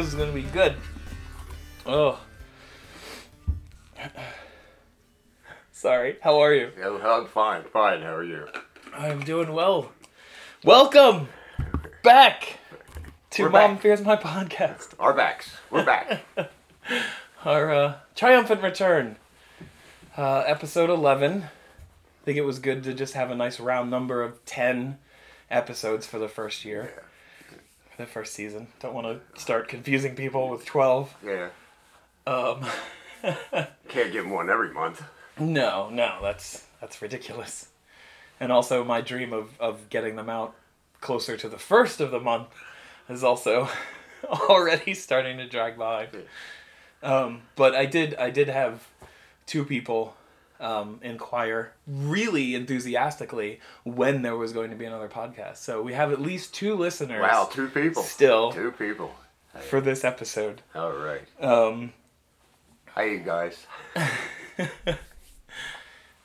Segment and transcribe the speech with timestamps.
[0.00, 0.76] This is gonna be good.
[1.84, 2.18] Oh.
[5.72, 6.16] Sorry.
[6.22, 6.70] How are you?
[6.78, 8.00] Yeah, I'm fine, fine.
[8.00, 8.48] How are you?
[8.94, 9.92] I'm doing well.
[10.64, 11.28] Welcome
[12.02, 12.60] back
[13.32, 13.82] to We're Mom back.
[13.82, 14.94] Fears My podcast.
[14.98, 15.50] Our backs.
[15.70, 16.24] We're back.
[17.44, 19.16] Our uh, triumphant return.
[20.16, 21.42] Uh, episode 11.
[21.42, 21.48] I
[22.24, 24.96] think it was good to just have a nice round number of 10
[25.50, 26.90] episodes for the first year.
[26.94, 27.09] For
[28.00, 28.68] the first season.
[28.80, 31.14] Don't want to start confusing people with 12.
[31.24, 31.48] yeah.
[32.26, 32.64] Um,
[33.88, 35.02] Can't get one every month.
[35.38, 37.68] no, no, that's that's ridiculous.
[38.38, 40.54] And also, my dream of, of getting them out
[41.00, 42.48] closer to the first of the month
[43.08, 43.68] is also
[44.30, 46.08] already starting to drag by.
[47.02, 48.86] Um, but I did I did have
[49.46, 50.14] two people
[50.60, 55.56] um, inquire really enthusiastically when there was going to be another podcast.
[55.56, 58.02] So we have at least two listeners Wow, two people.
[58.02, 58.52] Still.
[58.52, 59.14] Two people.
[59.68, 60.62] for this episode.
[60.74, 61.22] All right.
[61.40, 61.92] Um,
[62.94, 63.66] Hi, you guys.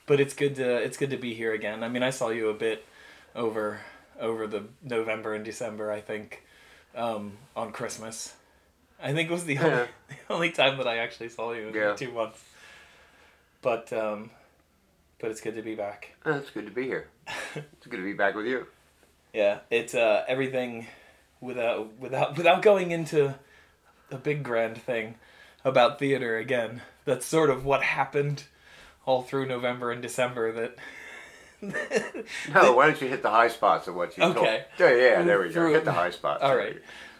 [0.05, 1.83] but it's good to it's good to be here again.
[1.83, 2.85] I mean, I saw you a bit
[3.35, 3.79] over
[4.19, 5.91] over the November and December.
[5.91, 6.43] I think
[6.95, 8.33] um, on Christmas.
[9.01, 9.87] I think it was the only, Yeah.
[10.27, 11.93] the only time that I actually saw you in Yeah.
[11.95, 12.41] two months.
[13.65, 14.29] But um,
[15.19, 16.11] but it's good to be back.
[16.23, 17.07] Uh, It's good to be here.
[17.55, 18.67] It's good to be back with you.
[19.33, 20.85] Yeah, it's uh, everything
[21.41, 23.33] without without without going into
[24.11, 25.15] a big grand thing
[25.63, 26.83] about theater again.
[27.05, 28.43] That's sort of what happened
[29.07, 30.51] all through November and December.
[30.51, 30.77] That
[32.53, 34.33] No, why don't you hit the high spots of what you Okay.
[34.77, 34.91] told?
[34.91, 35.67] Yeah, yeah, there we go.
[35.73, 36.43] Hit the high spots.
[36.43, 36.77] All right.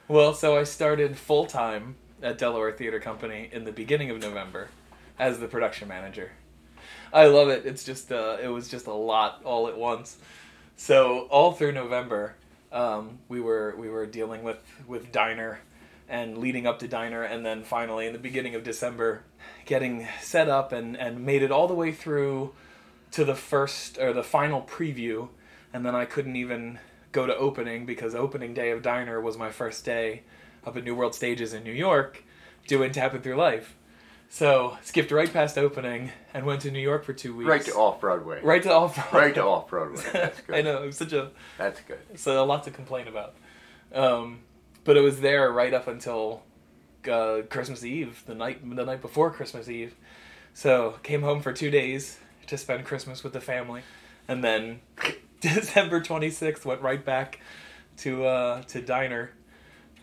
[0.08, 4.70] Well, so I started full time at Delaware Theater Company in the beginning of November
[5.18, 6.32] as the production manager.
[7.14, 7.66] I love it.
[7.66, 10.18] It's just uh, it was just a lot all at once.
[10.78, 12.36] So all through November,
[12.72, 15.60] um, we were we were dealing with with Diner,
[16.10, 19.24] and leading up to Diner, and then finally in the beginning of December,
[19.66, 22.54] getting set up and and made it all the way through
[23.12, 25.30] to the first or the final preview,
[25.74, 26.80] and then I couldn't even
[27.14, 30.24] go to opening because opening day of Diner was my first day
[30.66, 32.24] up at New World Stages in New York,
[32.68, 33.78] doing Tappin' Thru Life.
[34.36, 37.48] So skipped right past opening and went to New York for two weeks.
[37.48, 38.42] Right to off Broadway.
[38.44, 38.96] Right to off.
[38.96, 39.20] Broadway.
[39.22, 40.04] Right to off Broadway.
[40.12, 40.56] That's good.
[40.58, 42.00] I know it was such a That's good.
[42.16, 43.34] so a lot to complain about.
[43.94, 44.40] Um,
[44.84, 46.44] but it was there right up until
[47.10, 49.96] uh, Christmas Eve, the night the night before Christmas Eve.
[50.54, 53.84] So came home for two days to spend Christmas with the family,
[54.28, 54.82] and then
[55.40, 57.40] December twenty sixth went right back
[58.00, 59.32] to uh, to diner.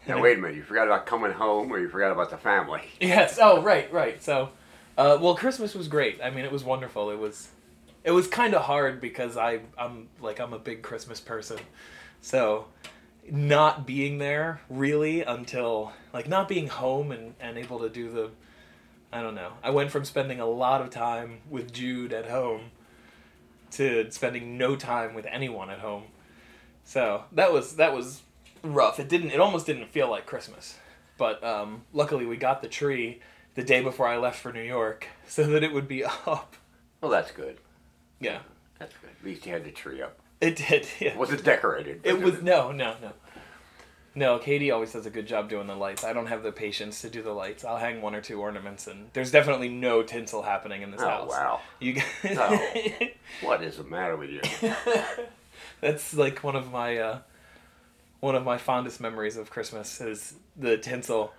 [0.07, 0.57] Now wait a minute.
[0.57, 2.83] You forgot about coming home, or you forgot about the family?
[3.01, 3.39] Yes.
[3.41, 4.23] Oh, right, right.
[4.23, 4.51] So,
[4.99, 6.21] uh, well, Christmas was great.
[6.23, 7.11] I mean, it was wonderful.
[7.11, 7.49] It was,
[8.05, 11.59] it was kind of hard because I, I'm like I'm a big Christmas person,
[12.21, 12.67] so
[13.31, 18.31] not being there really until like not being home and and able to do the,
[19.13, 19.53] I don't know.
[19.63, 22.71] I went from spending a lot of time with Jude at home
[23.73, 26.05] to spending no time with anyone at home.
[26.85, 28.23] So that was that was
[28.63, 28.99] rough.
[29.01, 29.31] It didn't.
[29.31, 30.77] It almost didn't feel like Christmas.
[31.19, 33.21] But um, luckily, we got the tree
[33.55, 36.55] the day before I left for New York, so that it would be up.
[37.01, 37.59] Well, that's good.
[38.21, 38.39] Yeah,
[38.79, 39.11] That's good.
[39.19, 40.19] At least you had the tree up.
[40.41, 40.87] it did.
[41.01, 41.17] Yeah.
[41.17, 42.01] Was it decorated?
[42.05, 43.13] It was no, no, no.
[44.15, 46.05] No, Katie always does a good job doing the lights.
[46.05, 47.65] I don't have the patience to do the lights.
[47.65, 51.31] I'll hang one or two ornaments, and there's definitely no tinsel happening in this house.
[51.31, 51.41] Oh house.
[51.41, 51.61] wow.
[51.81, 52.05] You guys,
[52.39, 53.07] Oh.
[53.41, 54.41] What is the matter with you?
[55.81, 57.19] That's like one of my uh,
[58.23, 61.35] one of my fondest memories of Christmas is the tinsel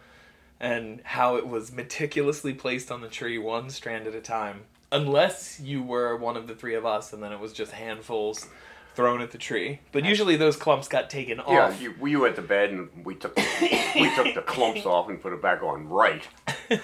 [0.60, 4.64] and how it was meticulously placed on the tree one strand at a time.
[4.92, 8.48] Unless you were one of the three of us, and then it was just handfuls
[8.96, 9.80] thrown at the tree.
[9.94, 11.82] But usually those clumps got taken Yeah, off.
[11.82, 13.36] you, we went to bed and we took
[13.96, 16.28] we took the clumps off and put it back on right.
[16.70, 16.76] I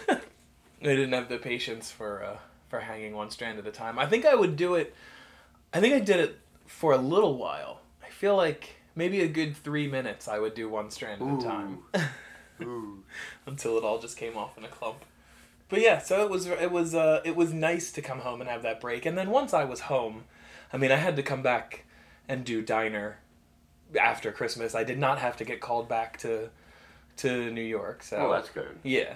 [0.81, 2.37] didn't have the patience for uh,
[2.69, 3.99] for hanging one strand at a time.
[3.99, 4.95] I think I would do it.
[5.73, 7.81] I think I did it for a little while.
[8.01, 10.27] I feel like maybe a good three minutes.
[10.27, 11.79] I would do one strand at a time
[12.61, 13.03] Ooh.
[13.47, 15.03] until it all just came off in a clump.
[15.69, 18.49] But yeah, so it was it was uh, it was nice to come home and
[18.49, 19.05] have that break.
[19.05, 20.25] And then once I was home,
[20.73, 21.85] I mean, I had to come back
[22.27, 23.19] and do diner
[23.99, 24.75] after Christmas.
[24.75, 26.49] I did not have to get called back to
[27.17, 28.03] to New York.
[28.03, 28.77] So Oh, that's good.
[28.83, 29.15] yeah.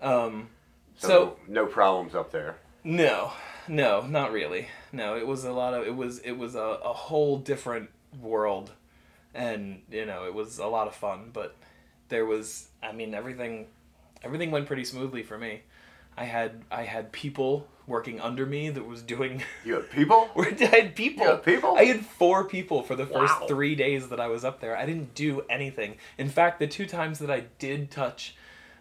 [0.00, 0.48] Um,
[0.96, 2.56] So, so no problems up there.
[2.84, 3.32] no,
[3.68, 4.68] no, not really.
[4.92, 7.90] No, it was a lot of it was it was a, a whole different
[8.20, 8.72] world,
[9.34, 11.30] and you know it was a lot of fun.
[11.32, 11.56] But
[12.08, 13.66] there was, I mean, everything,
[14.22, 15.62] everything went pretty smoothly for me.
[16.16, 19.42] I had I had people working under me that was doing.
[19.64, 20.28] You have people?
[20.36, 21.24] I had people.
[21.24, 21.76] You had people?
[21.76, 23.46] I had four people for the first Wow.
[23.46, 24.76] three days that I was up there.
[24.76, 25.96] I didn't do anything.
[26.18, 28.34] In fact, the two times that I did touch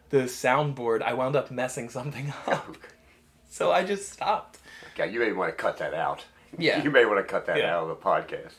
[0.10, 2.78] the soundboard, I wound up messing something up.
[3.50, 4.58] So I just stopped.
[4.94, 6.26] Okay, you may want to cut that out.
[6.58, 6.84] Yeah.
[6.84, 7.76] You may want to cut that Yeah.
[7.78, 8.54] out of the podcast.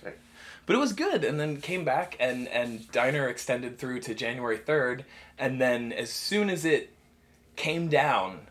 [0.67, 4.59] But it was good, and then came back, and and Diner extended through to January
[4.59, 5.05] third,
[5.39, 6.91] and then as soon as it
[7.57, 8.49] came down,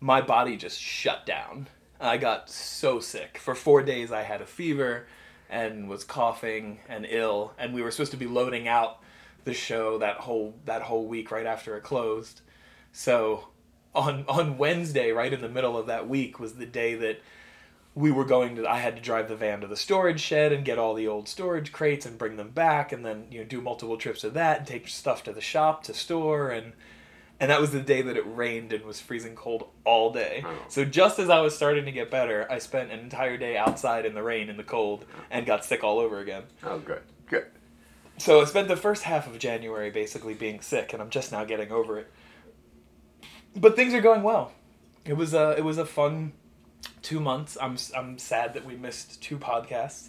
[0.00, 1.68] my body just shut down.
[2.00, 4.12] I got so sick for four days.
[4.12, 5.06] I had a fever,
[5.48, 8.98] and was coughing and ill, and we were supposed to be loading out
[9.44, 12.40] the show that whole that whole week right after it closed.
[12.92, 13.48] So
[13.94, 17.20] on on Wednesday, right in the middle of that week, was the day that
[17.94, 20.64] we were going to I had to drive the van to the storage shed and
[20.64, 23.60] get all the old storage crates and bring them back and then you know do
[23.60, 26.72] multiple trips of that and take stuff to the shop to store and
[27.40, 30.44] and that was the day that it rained and was freezing cold all day.
[30.46, 30.54] Oh.
[30.68, 34.06] So just as I was starting to get better, I spent an entire day outside
[34.06, 36.44] in the rain in the cold and got sick all over again.
[36.62, 37.02] Oh, good.
[37.26, 37.46] Good.
[38.18, 41.44] So I spent the first half of January basically being sick, and I'm just now
[41.44, 42.10] getting over it.
[43.56, 44.52] But things are going well.
[45.04, 46.32] It was a it was a fun
[47.02, 47.56] two months.
[47.60, 50.08] I'm I'm sad that we missed two podcasts,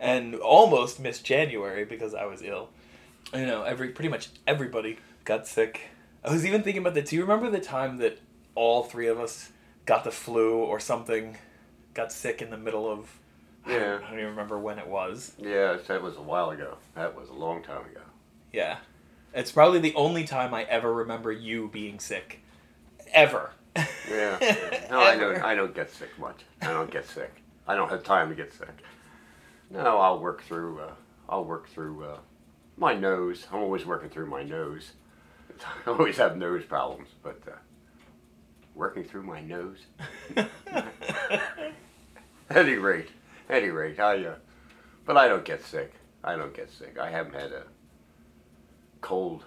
[0.00, 2.70] and almost missed January because I was ill.
[3.34, 5.80] You know, every pretty much everybody got sick.
[6.24, 7.06] I was even thinking about that.
[7.06, 8.18] Do you remember the time that
[8.54, 9.50] all three of us
[9.84, 11.36] got the flu or something,
[11.94, 13.18] got sick in the middle of?
[13.64, 13.94] I don't- Yeah.
[13.96, 15.32] I don't even remember when it was.
[15.38, 16.78] Yeah, that was a while ago.
[16.94, 18.00] That was a long time ago.
[18.52, 18.78] Yeah.
[19.34, 22.40] It's probably the only time I ever remember you being sick.
[23.12, 23.50] Ever.
[24.10, 24.38] Yeah.
[24.40, 24.86] yeah.
[24.90, 25.42] No, I don't.
[25.42, 26.44] I don't get sick much.
[26.62, 27.42] I don't get sick.
[27.66, 28.82] I don't have time to get sick.
[29.70, 30.80] No, I'll work through.
[30.80, 30.92] Uh,
[31.28, 32.18] I'll work through uh,
[32.76, 33.46] my nose.
[33.52, 34.92] I'm always working through my nose.
[35.86, 37.56] I always have nose problems, but uh,
[38.74, 39.86] working through my nose.
[40.36, 40.50] At
[42.50, 43.08] any rate,
[43.50, 44.24] any rate, I.
[44.24, 44.34] Uh,
[45.04, 45.94] but I don't get sick.
[46.22, 46.98] I don't get sick.
[46.98, 47.64] I haven't had a
[49.00, 49.44] cold.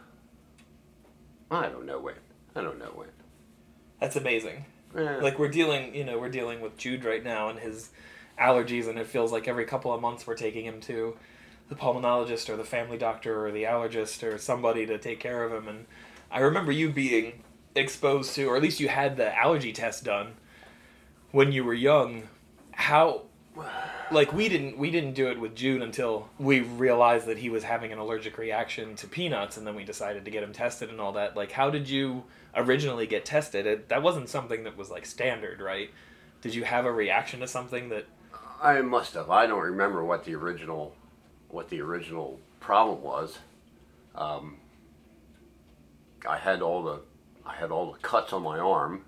[1.51, 2.15] I don't know when.
[2.55, 3.09] I don't know when.
[3.99, 4.65] That's amazing.
[4.95, 7.89] Eh, Like we're dealing, you know, we're dealing with Jude right now and his
[8.39, 11.17] allergies and it feels like every couple of months we're taking him to
[11.67, 15.51] the pulmonologist or the family doctor or the allergist or somebody to take care of
[15.51, 15.85] him and
[16.31, 17.43] I remember you being
[17.75, 20.33] exposed to or at least you had the allergy test done
[21.31, 22.23] when you were young.
[22.71, 23.23] How
[24.11, 27.63] like we didn't we didn't do it with Jude until we realized that he was
[27.63, 30.99] having an allergic reaction to peanuts and then we decided to get him tested and
[30.99, 32.23] all that like how did you
[32.55, 35.91] originally get tested it, that wasn't something that was like standard right
[36.41, 38.05] did you have a reaction to something that
[38.61, 39.29] I must have.
[39.29, 40.93] I don't remember what the original,
[41.47, 43.39] what the original problem was.
[44.15, 44.57] Um,
[46.27, 47.01] I had all the,
[47.45, 49.05] I had all the cuts on my arm.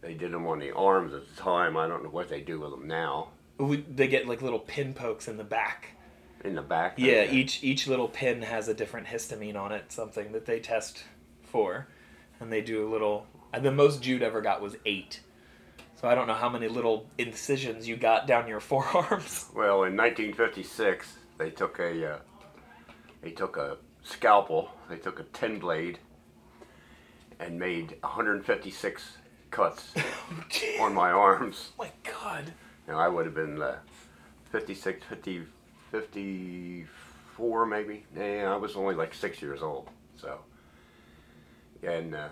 [0.00, 1.76] They did them on the arms at the time.
[1.76, 3.30] I don't know what they do with them now.
[3.58, 5.88] We, they get like little pin pokes in the back
[6.44, 6.94] In the back.
[6.98, 10.60] yeah they- each each little pin has a different histamine on it something that they
[10.60, 11.04] test
[11.42, 11.86] for
[12.40, 15.20] and they do a little and the most Jude ever got was eight
[16.00, 19.96] so I don't know how many little incisions you got down your forearms Well, in
[19.96, 21.06] 1956,
[21.38, 22.18] they took a, uh,
[23.22, 24.70] they took a scalpel.
[24.90, 25.98] They took a tin blade,
[27.40, 29.02] and made 156
[29.50, 29.94] cuts
[30.80, 31.70] on my arms.
[31.78, 32.52] Oh my god.
[32.86, 33.78] Now I would have been uh,
[34.50, 35.42] 56, 50,
[35.90, 38.04] 54 maybe.
[38.16, 39.88] Yeah, I was only like six years old.
[40.16, 40.38] So,
[41.82, 42.28] and uh,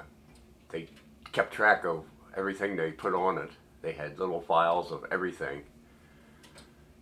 [0.71, 0.89] they
[1.33, 2.05] kept track of
[2.37, 3.51] everything they put on it.
[3.83, 5.63] They had little files of everything.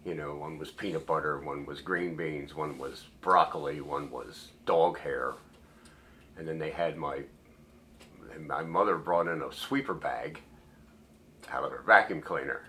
[0.05, 4.49] You know, one was peanut butter, one was green beans, one was broccoli, one was
[4.67, 5.35] dog hair,
[6.37, 7.23] and then they had my.
[8.41, 10.41] My mother brought in a sweeper bag
[11.53, 12.63] out of her vacuum cleaner,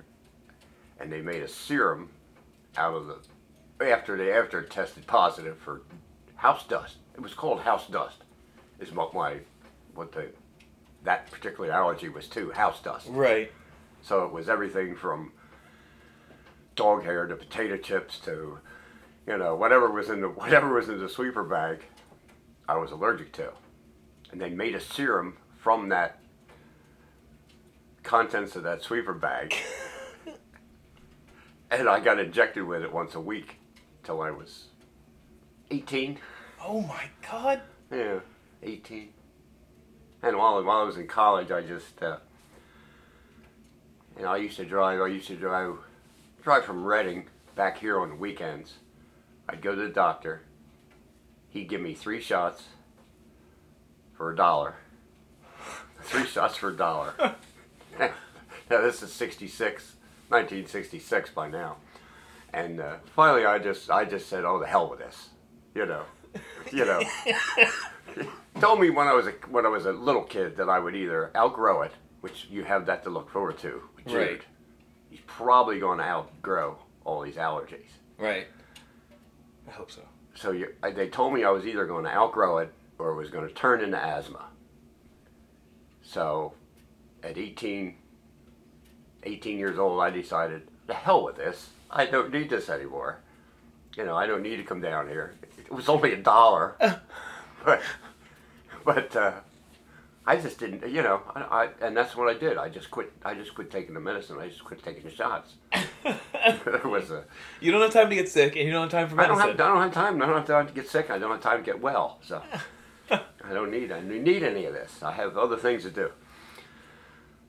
[0.99, 2.09] and they made a serum
[2.77, 5.81] out of the after they after it tested positive for
[6.35, 6.97] house dust.
[7.15, 8.17] It was called house dust.
[8.79, 9.37] Is what my
[9.95, 10.29] what the
[11.03, 13.07] that particular allergy was to house dust.
[13.09, 13.51] Right.
[14.01, 15.31] So it was everything from
[16.75, 18.59] dog hair to potato chips to
[19.27, 21.79] you know whatever was in the whatever was in the sweeper bag.
[22.67, 23.51] I was allergic to,
[24.31, 26.19] and they made a serum from that
[28.03, 29.53] contents of that sweeper bag,
[31.79, 33.57] and I got injected with it once a week
[34.03, 34.65] till I was
[35.71, 36.19] eighteen.
[36.65, 37.61] Oh my god.
[37.91, 38.19] Yeah,
[38.61, 39.09] 18.
[40.23, 42.17] And while, while I was in college, I just, uh,
[44.15, 45.75] you know, I used to drive, I used to drive,
[46.41, 47.25] drive from Reading
[47.55, 48.75] back here on the weekends.
[49.49, 50.43] I'd go to the doctor.
[51.49, 52.63] He'd give me three shots
[54.13, 54.75] for a dollar.
[56.03, 57.13] Three shots for a dollar.
[57.99, 58.11] now
[58.69, 59.92] this is 66,
[60.33, 61.77] 1966 by now.
[62.53, 65.29] And uh, finally, I just, I just said, "Oh, the hell with this,"
[65.73, 66.03] you know,
[66.71, 67.01] you know.
[68.59, 70.95] Told me when I was a when I was a little kid that I would
[70.95, 73.81] either outgrow it, which you have that to look forward to.
[74.07, 74.15] Jude.
[74.15, 74.41] Right.
[75.09, 77.89] He's probably going to outgrow all these allergies.
[78.19, 78.47] Right.
[79.67, 80.01] I hope so.
[80.35, 83.15] So you, I- they told me I was either going to outgrow it or it
[83.15, 84.45] was going to turn into asthma.
[86.03, 86.53] So
[87.23, 87.95] at 18,
[89.25, 91.69] 18 years old, I decided, the hell with this.
[91.89, 93.19] I don't need this anymore.
[93.95, 95.35] You know, I don't need to come down here.
[95.57, 96.75] It was only a dollar.
[97.65, 97.81] but
[98.83, 99.33] but uh,
[100.25, 102.57] I just didn't, you know, I, I, and that's what I did.
[102.57, 103.11] I just quit.
[103.23, 104.37] I just quit taking the medicine.
[104.39, 105.53] I just quit taking the shots.
[106.05, 107.25] it was a,
[107.59, 109.37] You don't have time to get sick, and you don't have time for I don't
[109.37, 109.57] medicine.
[109.57, 110.21] have I don't have time.
[110.21, 111.09] I don't have time to get sick.
[111.09, 112.19] I don't have time to get well.
[112.23, 112.41] So
[113.11, 115.03] I don't need I don't need any of this.
[115.03, 116.11] I have other things to do.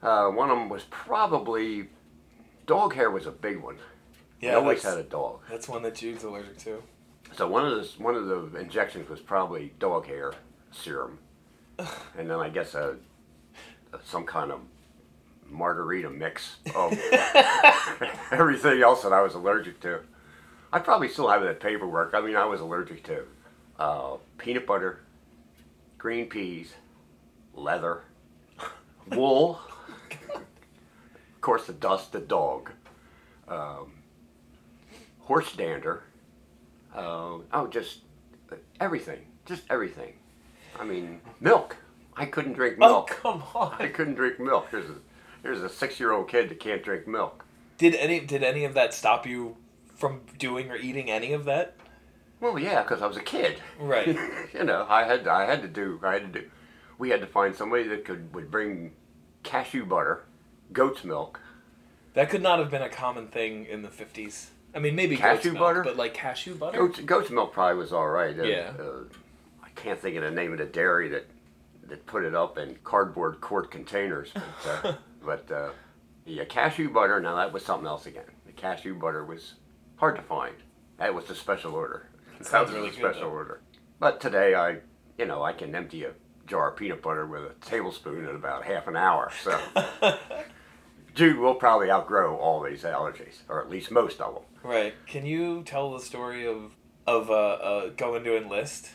[0.05, 1.89] Uh, one of them was probably
[2.67, 3.77] dog hair was a big one.
[4.41, 5.41] yeah, I always had a dog.
[5.51, 6.83] that's one that Jude's allergic to.
[7.35, 10.35] So one of the one of the injections was probably dog hair
[10.71, 11.19] serum,
[11.79, 12.97] and then I guess a,
[13.93, 14.61] a some kind of
[15.51, 16.93] margarita mix of
[18.31, 20.01] everything else that I was allergic to.
[20.73, 22.13] I probably still have that paperwork.
[22.15, 23.25] I mean, I was allergic to
[23.79, 25.01] uh, peanut butter,
[25.99, 26.75] green peas,
[27.55, 28.03] leather,
[29.11, 29.61] wool,
[30.35, 32.71] of course, the dust, the dog,
[33.49, 33.93] um,
[35.21, 36.05] horse dander.
[36.95, 38.01] Uh, oh, just
[38.81, 40.15] everything, just everything.
[40.79, 41.77] I mean, milk.
[42.17, 43.21] I couldn't drink milk.
[43.25, 43.53] Oh milk.
[43.53, 44.71] come I couldn't drink milk.
[44.71, 44.97] There's a
[45.43, 47.45] there's a six year old kid that can't drink milk.
[47.79, 49.57] Did any did any of that stop you
[49.95, 51.77] from doing or eating any of that?
[52.41, 53.61] Well, yeah, because I was a kid.
[53.79, 54.07] Right.
[54.55, 56.51] you know, I had I had to do I had to do.
[56.99, 58.93] We had to find somebody that could would bring
[59.45, 60.25] cashew butter,
[60.73, 61.41] goat's milk.
[62.15, 64.51] That could not have been a common thing in the fifties.
[64.75, 65.85] I mean, maybe goat's Cashew milk, butter?
[65.85, 66.79] but like cashew butter.
[66.79, 68.37] Goat's, goat's milk probably was all right.
[68.39, 68.73] Uh, Yeah.
[68.79, 69.05] Uh,
[69.63, 71.27] I can't think of the name of the dairy that
[71.87, 74.31] that put it up in cardboard quart containers.
[74.65, 75.71] But, uh, but uh,
[76.25, 77.21] yeah, cashew butter.
[77.21, 78.25] Now that was something else again.
[78.47, 79.55] The cashew butter was
[79.97, 80.55] hard to find.
[80.99, 82.09] That was a special order.
[82.39, 83.37] That sounds was really a good, special though.
[83.37, 83.61] order.
[84.01, 84.79] But today I,
[85.19, 86.13] you know, I can empty a
[86.47, 89.31] jar of peanut butter with a tablespoon in about half an hour.
[89.43, 89.59] So.
[91.15, 94.43] Jude will probably outgrow all these allergies, or at least most of them.
[94.65, 94.95] Right.
[95.07, 96.73] Can you tell the story of
[97.07, 98.91] of uh, uh, going to enlist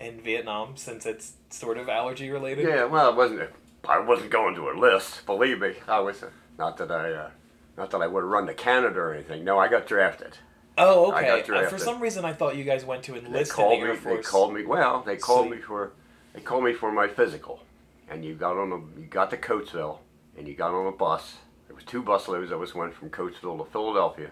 [0.00, 2.66] in Vietnam since it's sort of allergy related?
[2.68, 3.50] Yeah, well, it wasn't.
[3.88, 5.24] I wasn't going to enlist.
[5.26, 6.22] Believe me, I was.
[6.58, 7.30] Not that I, uh,
[7.78, 9.44] not that I would have run to Canada or anything.
[9.44, 10.36] No, I got drafted.
[10.76, 11.46] Oh, I okay.
[11.48, 13.62] got Uh, for some reason, I thought you guys went to They enlist in the
[13.62, 14.00] called Air me.
[14.16, 14.64] They called me.
[14.66, 15.92] Well, they called me for.
[16.32, 17.60] They called me for my physical,
[18.08, 19.00] and you got on a.
[19.00, 19.98] You got to Coatesville,
[20.36, 21.36] and you got on a bus.
[21.66, 24.30] There was two bus loads that was went from Coatesville to Philadelphia,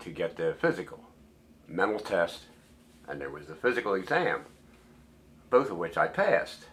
[0.00, 1.00] to get the physical,
[1.66, 2.42] mental test,
[3.08, 4.42] and there was the physical exam,
[5.50, 6.64] both of which I passed.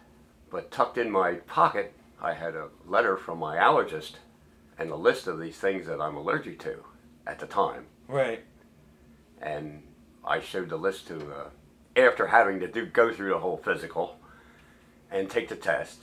[0.50, 4.12] But tucked in my pocket, I had a letter from my allergist,
[4.78, 6.76] and a list of these things that I'm allergic to,
[7.26, 8.44] at the time Right.
[9.40, 9.82] and
[10.24, 11.48] I showed the list to uh,
[11.96, 14.18] after having to do go through the whole physical
[15.10, 16.00] and take the test.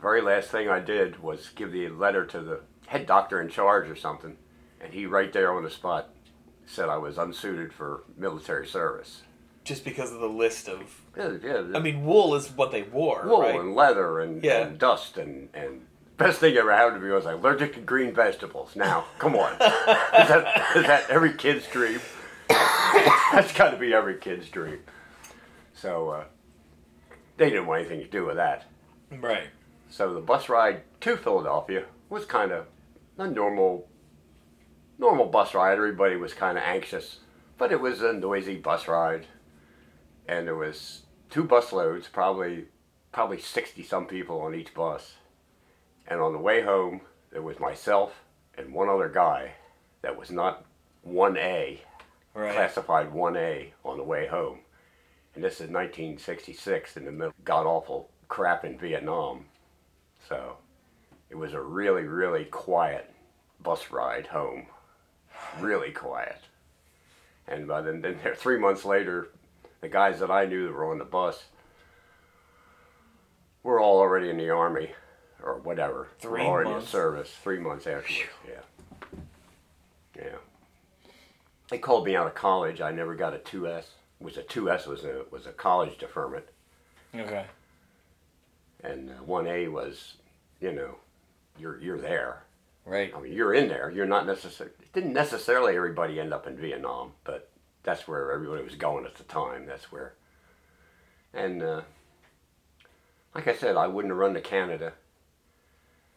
[0.00, 3.88] Very last thing I did was give the letter to the head doctor in charge
[3.88, 4.36] or something,
[4.80, 6.10] and he right there on the spot
[6.66, 9.22] said I was unsuited for military service.
[9.64, 11.00] Just because of the list of.
[11.16, 11.62] Yeah, yeah.
[11.74, 13.58] I mean, wool is what they wore, wool right?
[13.60, 14.66] and leather and, Yeah.
[14.66, 15.82] and dust and and
[16.18, 18.74] best thing ever happened to me was allergic to green vegetables.
[18.74, 19.58] Now, come on, is
[20.28, 22.00] that is that every kid's dream?
[22.48, 24.80] That's got to be every kid's dream.
[25.82, 26.24] So uh,
[27.38, 28.66] they didn't want anything to do with that.
[29.10, 29.48] Right.
[29.90, 32.66] So the bus ride to Philadelphia was kind of
[33.18, 33.88] a normal,
[34.96, 35.72] normal bus ride.
[35.72, 37.18] Everybody was kind of anxious,
[37.58, 39.26] but it was a noisy bus ride,
[40.28, 42.66] and there was two bus loads, probably,
[43.10, 45.16] probably sixty some people on each bus.
[46.06, 47.00] And on the way home,
[47.32, 48.22] there was myself
[48.56, 49.52] and one other guy
[50.02, 50.64] that was not
[51.02, 51.80] one A,
[52.34, 52.54] Right.
[52.54, 54.60] classified one A on the way home.
[55.34, 59.46] And this is 1966 in the middle god awful crap in Vietnam.
[60.28, 60.56] So
[61.30, 63.10] it was a really, really quiet
[63.62, 64.66] bus ride home.
[65.60, 66.38] Really quiet.
[67.48, 69.28] And by then, then there, three months later,
[69.80, 71.44] the guys that I knew that were on the bus
[73.62, 74.92] were all already in the army
[75.42, 76.08] or whatever.
[76.20, 76.86] Three already months?
[76.86, 77.34] in service.
[77.42, 78.30] Three months afterwards.
[78.46, 78.60] Yeah.
[80.16, 80.36] Yeah.
[81.68, 82.80] They called me out of college.
[82.80, 83.84] I never got a 2S.
[84.22, 86.44] Was a 2S was a was a college deferment.
[87.14, 87.44] Okay.
[88.82, 90.14] and uh, one A was,
[90.60, 90.96] you know,
[91.58, 92.44] you're you're there.
[92.84, 93.12] Right.
[93.14, 93.90] I mean, you're in there.
[93.90, 94.74] You're not necessarily.
[94.92, 97.50] Didn't necessarily everybody end up in Vietnam, but
[97.84, 99.66] that's where everybody was going at the time.
[99.66, 100.14] That's where.
[101.34, 101.82] And uh,
[103.34, 104.92] like I said, I wouldn't have run to Canada.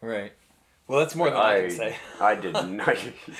[0.00, 0.32] Right.
[0.88, 1.96] Well, that's more than I, I can say.
[2.20, 2.96] I did not.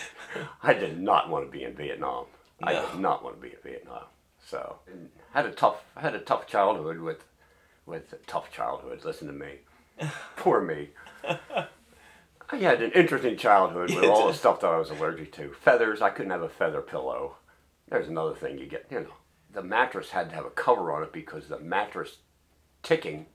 [0.62, 2.26] I did not want to be in Vietnam.
[2.62, 2.90] I No.
[2.90, 4.04] did not want to be in Vietnam.
[4.48, 7.24] So and had a tough had a tough childhood with
[7.84, 9.04] with a tough childhood.
[9.04, 9.56] Listen to me,
[10.36, 10.90] poor me.
[12.48, 15.52] I had an interesting childhood with all the stuff that I was allergic to.
[15.52, 16.00] Feathers.
[16.00, 17.36] I couldn't have a feather pillow.
[17.88, 18.86] There's another thing you get.
[18.90, 19.14] You know,
[19.52, 22.18] the mattress had to have a cover on it because the mattress
[22.82, 23.26] ticking.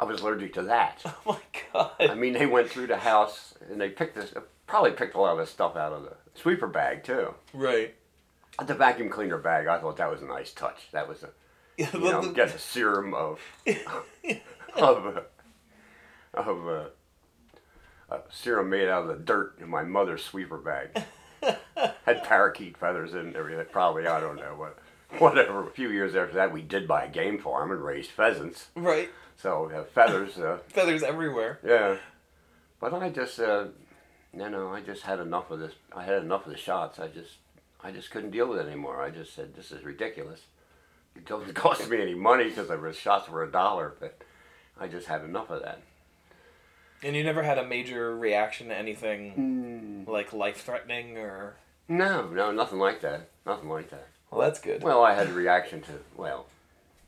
[0.00, 1.02] I was allergic to that.
[1.26, 1.38] Oh my
[1.72, 1.90] god.
[2.10, 4.32] I mean, they went through the house and they picked this,
[4.66, 7.34] probably picked a lot of this stuff out of the sweeper bag too.
[7.52, 7.94] right.
[8.64, 10.88] The vacuum cleaner bag, I thought that was a nice touch.
[10.92, 11.30] That was a,
[11.76, 13.40] you the- know, the- get a serum of,
[14.76, 15.20] of, uh,
[16.34, 16.84] of uh,
[18.10, 21.04] a serum made out of the dirt in my mother's sweeper bag.
[22.04, 23.66] Had parakeet feathers in everything.
[23.70, 24.78] Probably, I don't know what,
[25.20, 25.66] whatever.
[25.68, 28.68] A few years after that, we did buy a game farm and raised pheasants.
[28.74, 29.08] right.
[29.36, 30.36] So uh, feathers.
[30.36, 31.60] Uh, Feathers everywhere.
[31.64, 31.98] Yeah,
[32.80, 33.66] but I just, uh,
[34.36, 35.74] you know, I just had enough of this.
[35.94, 36.98] I had enough of the shots.
[36.98, 37.34] I just,
[37.82, 39.00] I just couldn't deal with it anymore.
[39.02, 40.40] I just said, this is ridiculous.
[41.14, 44.20] It doesn't cost me any money because the shots were a dollar, but
[44.80, 45.80] I just had enough of that.
[47.02, 51.54] And you never had a major reaction to anything like life threatening or.
[51.88, 53.28] No, no, nothing like that.
[53.46, 54.08] Nothing like that.
[54.30, 54.82] Well, that's good.
[54.82, 56.46] Well, I had a reaction to, well,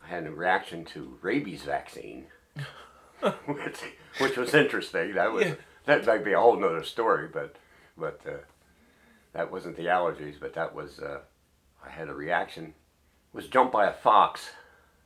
[0.04, 2.26] I had a reaction to rabies vaccine,
[3.46, 3.80] which,
[4.18, 5.14] which was interesting.
[5.14, 5.54] That was Yeah.
[5.86, 7.56] that might be a whole nother story, but
[7.98, 8.30] but uh,
[9.32, 10.34] that wasn't the allergies.
[10.40, 11.20] But that was uh,
[11.84, 12.74] I had a reaction.
[13.32, 14.50] Was jumped by a fox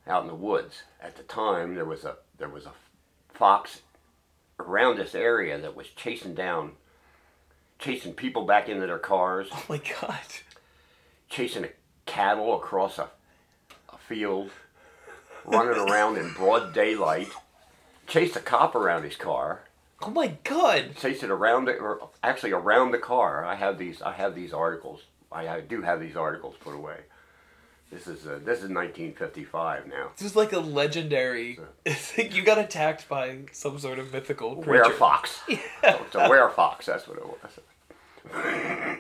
[0.06, 0.82] out in the woods.
[1.00, 2.72] At the time, there was a there was a
[3.32, 3.82] fox
[4.58, 6.72] around this area that was chasing down,
[7.78, 10.20] chasing people back into their cars oh my god.
[11.28, 11.68] chasing a
[12.06, 13.08] cattle across a,
[13.92, 14.50] a field,
[15.44, 17.28] running around in broad daylight,
[18.06, 19.62] chased a cop around his car,
[20.06, 20.96] Oh my god.
[20.96, 23.42] chased it around it, or actually around the car.
[23.44, 24.02] I have these.
[24.02, 25.02] I have these articles.
[25.32, 26.98] I, I do have these articles put away.
[27.90, 30.10] This is uh, this is 1955 now.
[30.16, 31.58] This is like a legendary.
[31.86, 34.88] It's like you got attacked by some sort of mythical creature.
[34.88, 35.40] Were fox.
[35.48, 36.86] It's a were fox.
[36.86, 38.98] That's what it was.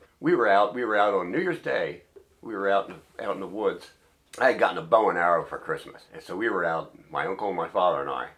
[0.20, 0.74] we were out.
[0.74, 2.02] We were out on New Year's Day.
[2.42, 3.90] We were out in, out in the woods.
[4.38, 6.92] I had gotten a bow and arrow for Christmas, and so we were out.
[7.10, 8.28] My uncle and my father and I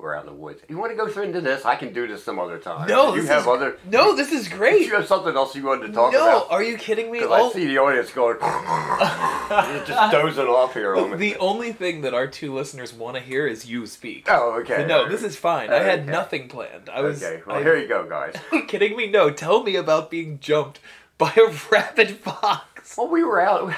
[0.00, 0.62] were out in the woods.
[0.68, 1.64] You want to go through into this?
[1.64, 2.88] I can do this some other time.
[2.88, 3.78] No, you this have is, other.
[3.90, 4.86] No, this is great.
[4.86, 6.48] you have something else you wanted to talk no, about?
[6.50, 7.20] No, are you kidding me?
[7.20, 8.36] 'Cause Oh, I see the audience going,
[9.86, 11.16] just dozing off here on me.
[11.16, 14.26] the only thing that our two listeners want to hear is you speak.
[14.30, 14.86] Oh, okay.
[14.86, 15.70] No, this is fine.
[15.70, 16.10] I had Okay.
[16.10, 16.88] nothing planned.
[16.88, 17.22] I was.
[17.22, 18.34] Okay, well, I- here you go, guys.
[18.52, 19.08] Are you kidding me?
[19.08, 20.80] No, tell me about being jumped
[21.18, 22.96] by a rabid fox.
[22.96, 23.72] Well, we were out.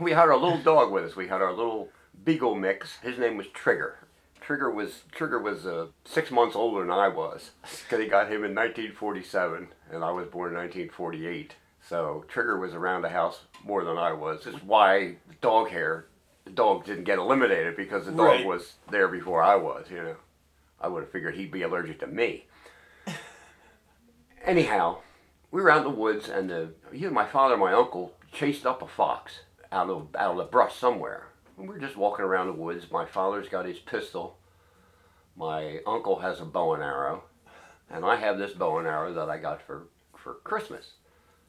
[0.00, 1.14] we had our little dog with us.
[1.16, 1.88] We had our little
[2.24, 2.96] beagle mix.
[3.02, 3.98] His name was Trigger.
[4.44, 8.44] Trigger was Trigger was uh, six months older than I was because he got him
[8.44, 11.54] in 1947, and I was born in 1948.
[11.88, 14.44] So Trigger was around the house more than I was.
[14.44, 16.06] This is why the dog hair,
[16.44, 18.46] the dog didn't get eliminated because the dog Right.
[18.46, 19.86] was there before I was.
[19.90, 20.16] You know,
[20.80, 22.46] I would have figured he'd be allergic to me.
[24.44, 24.98] Anyhow,
[25.50, 28.66] we were out in the woods, and the, you my father and my uncle chased
[28.66, 29.40] up a fox
[29.72, 31.28] out of out of the brush somewhere.
[31.56, 32.90] We were just walking around the woods.
[32.90, 34.38] My father's got his pistol.
[35.36, 37.24] My uncle has a bow and arrow,
[37.90, 40.92] and I have this bow and arrow that I got for for Christmas.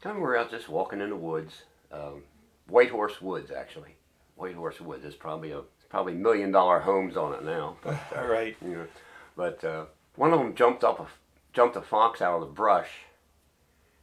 [0.03, 2.23] And we're out just walking in the woods, um,
[2.67, 3.95] White Horse Woods actually.
[4.35, 5.01] White Horse Woods.
[5.03, 7.77] There's probably a probably million dollar homes on it now.
[7.81, 8.55] But, uh, All right.
[8.61, 8.87] you know,
[9.35, 11.07] but uh, one of them jumped up a
[11.53, 12.89] jumped a fox out of the brush,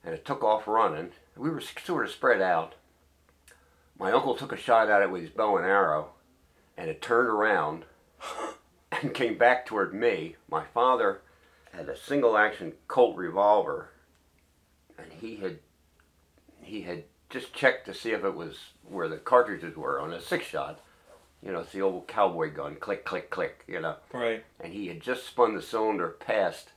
[0.05, 1.11] and it took off running.
[1.37, 2.75] We were sort of spread out.
[3.99, 6.11] My uncle took a shot at it with his bow and arrow,
[6.77, 7.85] and it turned around
[9.03, 10.37] and came back toward me.
[10.51, 11.23] My father
[11.73, 13.91] had a single action Colt revolver,
[14.99, 15.59] and he had
[16.61, 20.21] he had just checked to see if it was where the cartridges were on a
[20.21, 20.81] six shot.
[21.43, 23.65] You know, it's the old cowboy gun, click, click, click.
[23.67, 24.45] You know Right.
[24.61, 26.71] and he had just spun the cylinder past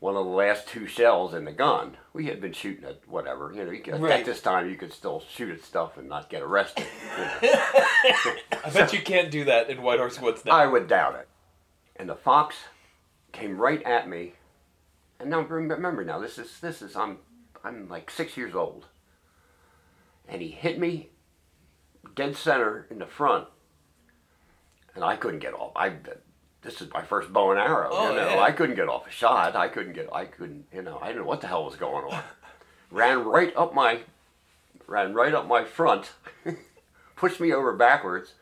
[0.00, 1.96] one of the last two shells in the gun.
[2.12, 3.70] We had been shooting at whatever, you know.
[3.70, 4.20] You could, Right.
[4.20, 6.86] At this time, you could still shoot at stuff and not get arrested.
[7.16, 7.58] you know.
[8.64, 10.52] I bet you can't do that in White Horse Woods now.
[10.52, 11.28] I would doubt it.
[11.96, 12.56] And the fox
[13.32, 14.34] came right at me.
[15.18, 17.18] And now remember, now this is this is I'm
[17.64, 18.86] I'm like six years old.
[20.28, 21.08] And he hit me
[22.14, 23.48] dead center in the front,
[24.94, 25.72] and I couldn't get off.
[25.74, 25.92] I
[26.68, 27.88] this is my first bow and arrow.
[27.90, 28.40] Oh, you know, yeah.
[28.40, 29.56] I couldn't get off a shot.
[29.56, 30.12] I couldn't get.
[30.12, 30.66] I couldn't.
[30.70, 32.22] You know, I didn't know what the hell was going on.
[32.90, 34.00] ran right up my,
[34.86, 36.12] ran right up my front,
[37.16, 38.34] pushed me over backwards,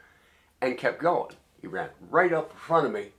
[0.61, 1.35] and kept going.
[1.61, 3.11] He ran right up in front of me.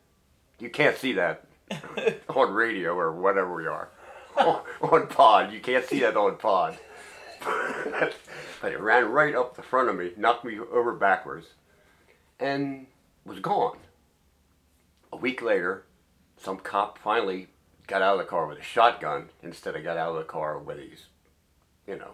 [0.60, 1.46] You can't see that
[2.28, 3.88] on radio or whatever we are.
[4.36, 6.78] on, on pod, you can't see that on pod.
[8.62, 11.48] but it ran right up the front of me, knocked me over backwards,
[12.42, 12.88] and
[13.26, 13.78] was gone.
[15.12, 15.86] A week later,
[16.38, 17.48] some cop finally
[17.88, 20.58] got out of the car with a shotgun instead of got out of the car
[20.60, 21.06] with his,
[21.88, 22.12] you know,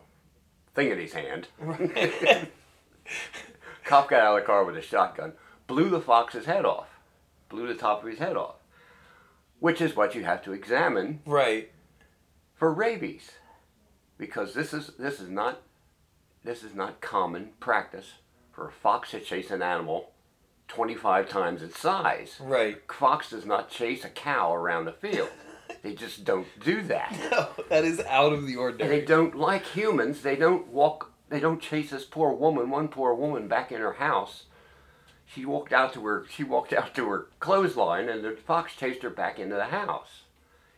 [0.76, 1.48] thing in his hand.
[3.86, 5.34] cop got out of the car with a shotgun,
[5.68, 6.88] blew the fox's head off,
[7.50, 8.56] blew the top of his head off,
[9.60, 11.72] which is what you have to examine Right.
[12.56, 13.32] for rabies,
[14.18, 15.62] because this is this is not
[16.44, 18.14] this is not common practice
[18.52, 20.12] for a fox to chase an animal
[20.68, 22.38] 25 times its size.
[22.40, 22.78] Right.
[22.92, 25.30] Fox does not chase a cow around the field.
[25.82, 27.14] They just don't do that.
[27.32, 29.00] No, that is out of the And ordinary.
[29.00, 30.22] they don't like humans.
[30.22, 31.12] They don't walk.
[31.30, 32.70] They don't chase this poor woman.
[32.70, 34.44] One poor woman back in her house.
[35.26, 36.26] She walked out to her.
[36.30, 40.22] She walked out to her clothesline, and the fox chased her back into the house.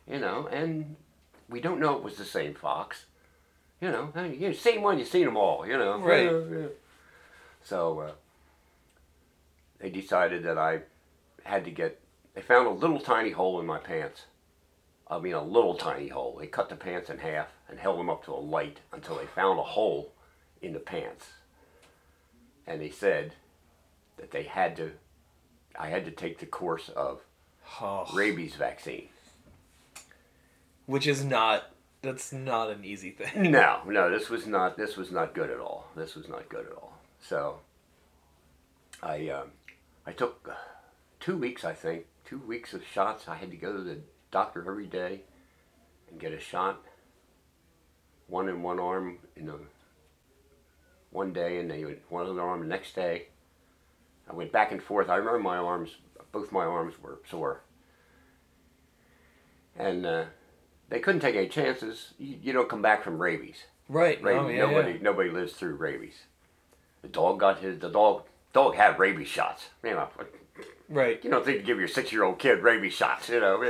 [0.10, 0.96] You know, and
[1.50, 3.06] we don't know it was the same fox.
[3.82, 4.98] You know, you same one.
[4.98, 5.68] You've seen them all.
[5.68, 6.72] You know, Right.
[7.64, 8.12] So uh,
[9.80, 10.82] they decided that I
[11.44, 12.00] had to get.
[12.34, 14.26] They found a little tiny hole in my pants.
[15.08, 16.38] I mean, a little tiny hole.
[16.40, 19.26] They cut the pants in half and held them up to a light until they
[19.26, 20.12] found a hole
[20.62, 21.28] in the pants.
[22.66, 23.36] And they said
[24.18, 24.94] that they had to,
[25.80, 27.22] I had to take the course of
[27.82, 29.10] Oh, rabies vaccine.
[30.86, 31.72] which is not.
[32.02, 33.52] That's not an easy thing.
[33.52, 34.78] No, no, this was not.
[34.78, 35.88] This was not good at all.
[35.96, 37.00] This was not good at all.
[37.22, 37.60] So,
[39.02, 39.52] I, um,
[40.06, 40.56] I took uh,
[41.20, 41.64] two weeks.
[41.64, 43.28] I think two weeks of shots.
[43.28, 44.00] I had to go to the
[44.32, 45.22] doctor every day
[46.10, 46.82] and get a shot.
[48.28, 49.60] One in one arm, in the
[51.12, 53.28] one day, and then one other arm the next day.
[54.30, 55.10] I went back and forth.
[55.10, 55.92] I remember my arms,
[56.32, 57.62] both my arms were sore,
[59.78, 60.26] and uh,
[60.90, 62.14] they couldn't take any chances.
[62.18, 63.66] You, you don't come back from rabies.
[63.88, 64.22] Right.
[64.22, 64.42] Rabies.
[64.42, 64.98] Oh, yeah, nobody yeah.
[65.02, 66.24] nobody lives through rabies.
[67.04, 67.80] The dog got his.
[67.80, 68.24] The dog
[68.56, 69.66] dog had rabies shots.
[69.84, 70.08] You know,
[70.88, 71.22] Right.
[71.24, 73.28] you don't think to give your six year old kid rabies shots.
[73.30, 73.62] You know,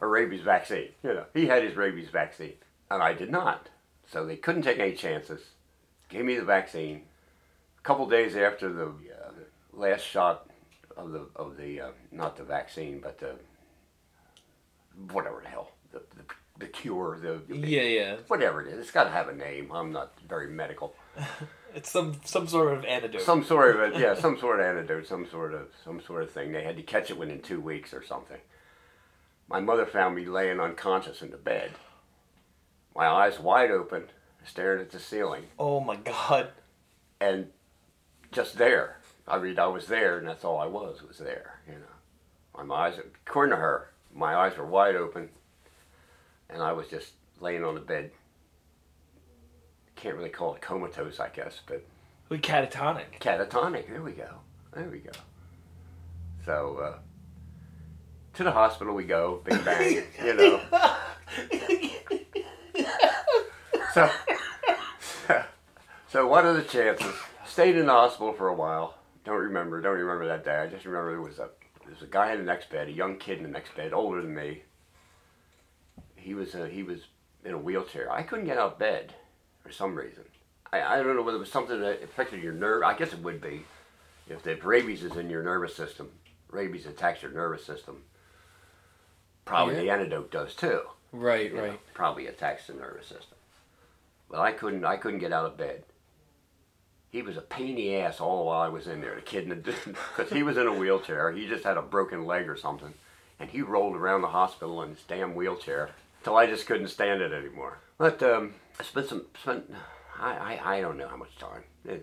[0.00, 0.90] a rabies vaccine.
[1.02, 2.54] You know, he had his rabies vaccine,
[2.90, 3.68] and I did not.
[4.06, 5.40] So they couldn't take any chances.
[6.08, 7.02] Gave me the vaccine.
[7.78, 9.30] A couple days after the uh,
[9.72, 10.48] last shot
[10.96, 13.34] of the of the uh, not the vaccine, but the
[15.10, 16.24] whatever the hell the the,
[16.58, 18.16] the cure the Yeah, yeah.
[18.28, 18.78] whatever it is.
[18.78, 19.72] It's got to have a name.
[19.72, 20.94] I'm not very medical.
[21.74, 23.22] It's some some sort of antidote.
[23.22, 26.30] Some sort of a, yeah, some sort of antidote, some sort of some sort of
[26.30, 26.52] thing.
[26.52, 28.40] They had to catch it within two weeks or something.
[29.48, 31.70] My mother found me laying unconscious in the bed,
[32.94, 34.04] my eyes wide open,
[34.44, 36.50] staring at the ceiling, oh my god.
[37.20, 37.48] and
[38.32, 38.98] just there.
[39.26, 41.60] I mean, I was there, and that's all I was was there.
[41.66, 45.30] You know, my eyes, according to her, my eyes were wide open,
[46.50, 48.10] and I was just laying on the bed.
[50.02, 51.84] Can't really call it comatose, I guess, but
[52.28, 53.20] We catatonic.
[53.20, 53.86] catatonic.
[53.88, 54.28] There we go.
[54.74, 55.12] There we go.
[56.44, 56.98] So uh,
[58.34, 59.42] to the hospital we go.
[59.44, 60.02] Big bang.
[60.24, 60.60] you know.
[63.94, 64.10] So
[66.08, 67.14] so what are the chances?
[67.46, 68.94] Stayed in the hospital for a while.
[69.24, 69.80] Don't remember.
[69.82, 70.56] Don't remember that day.
[70.56, 71.50] I just remember there was a
[71.84, 73.92] there was a guy in the next bed, a young kid in the next bed,
[73.92, 74.62] older than me.
[76.16, 77.00] He was uh, he was
[77.44, 78.10] in a wheelchair.
[78.10, 79.14] I couldn't get out of bed
[79.62, 80.24] for some reason.
[80.72, 82.82] I, I don't know whether it was something that affected your nerve.
[82.82, 83.64] I guess it would be.
[84.28, 86.10] If the rabies is in your nervous system,
[86.50, 88.04] rabies attacks your nervous system.
[89.44, 90.82] Probably the antidote does too.
[91.12, 91.94] Right, you know, right.
[91.94, 93.36] probably attacks the nervous system.
[94.30, 94.84] But I couldn't.
[94.84, 95.84] I couldn't get out of bed.
[97.10, 99.16] He was a pain in the ass all while I was in there.
[99.16, 99.56] The kid, in the.
[100.16, 101.30] because he was in a wheelchair.
[101.32, 102.94] He just had a broken leg or something,
[103.38, 107.20] and he rolled around the hospital in his damn wheelchair until I just couldn't stand
[107.20, 107.78] it anymore.
[107.98, 109.70] But um, I spent some spent.
[110.18, 111.64] I, I, I don't know how much time.
[111.88, 111.96] Eh,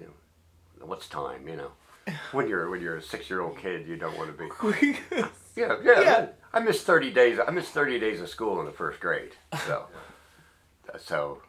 [0.82, 1.48] what's time?
[1.48, 1.72] You know,
[2.32, 5.24] when you're when you're a six year old kid, you don't want to be.
[5.56, 6.00] Yeah, yeah.
[6.02, 6.28] Yeah.
[6.54, 7.38] I missed thirty days.
[7.46, 9.32] I missed thirty days of school in the first grade.
[9.66, 9.88] So,
[10.98, 11.42] so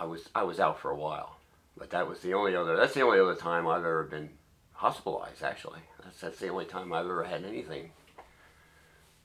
[0.00, 1.36] I was I was out for a while.
[1.76, 2.76] But that was the only other.
[2.76, 4.30] That's the only other time I've ever been
[4.72, 5.42] hospitalized.
[5.42, 7.90] Actually, that's that's the only time I've ever had anything.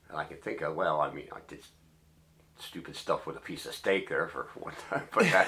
[0.10, 0.76] that I can think of.
[0.76, 1.64] Well, I mean, I did
[2.64, 5.48] stupid stuff with a piece of steak there for one time, but that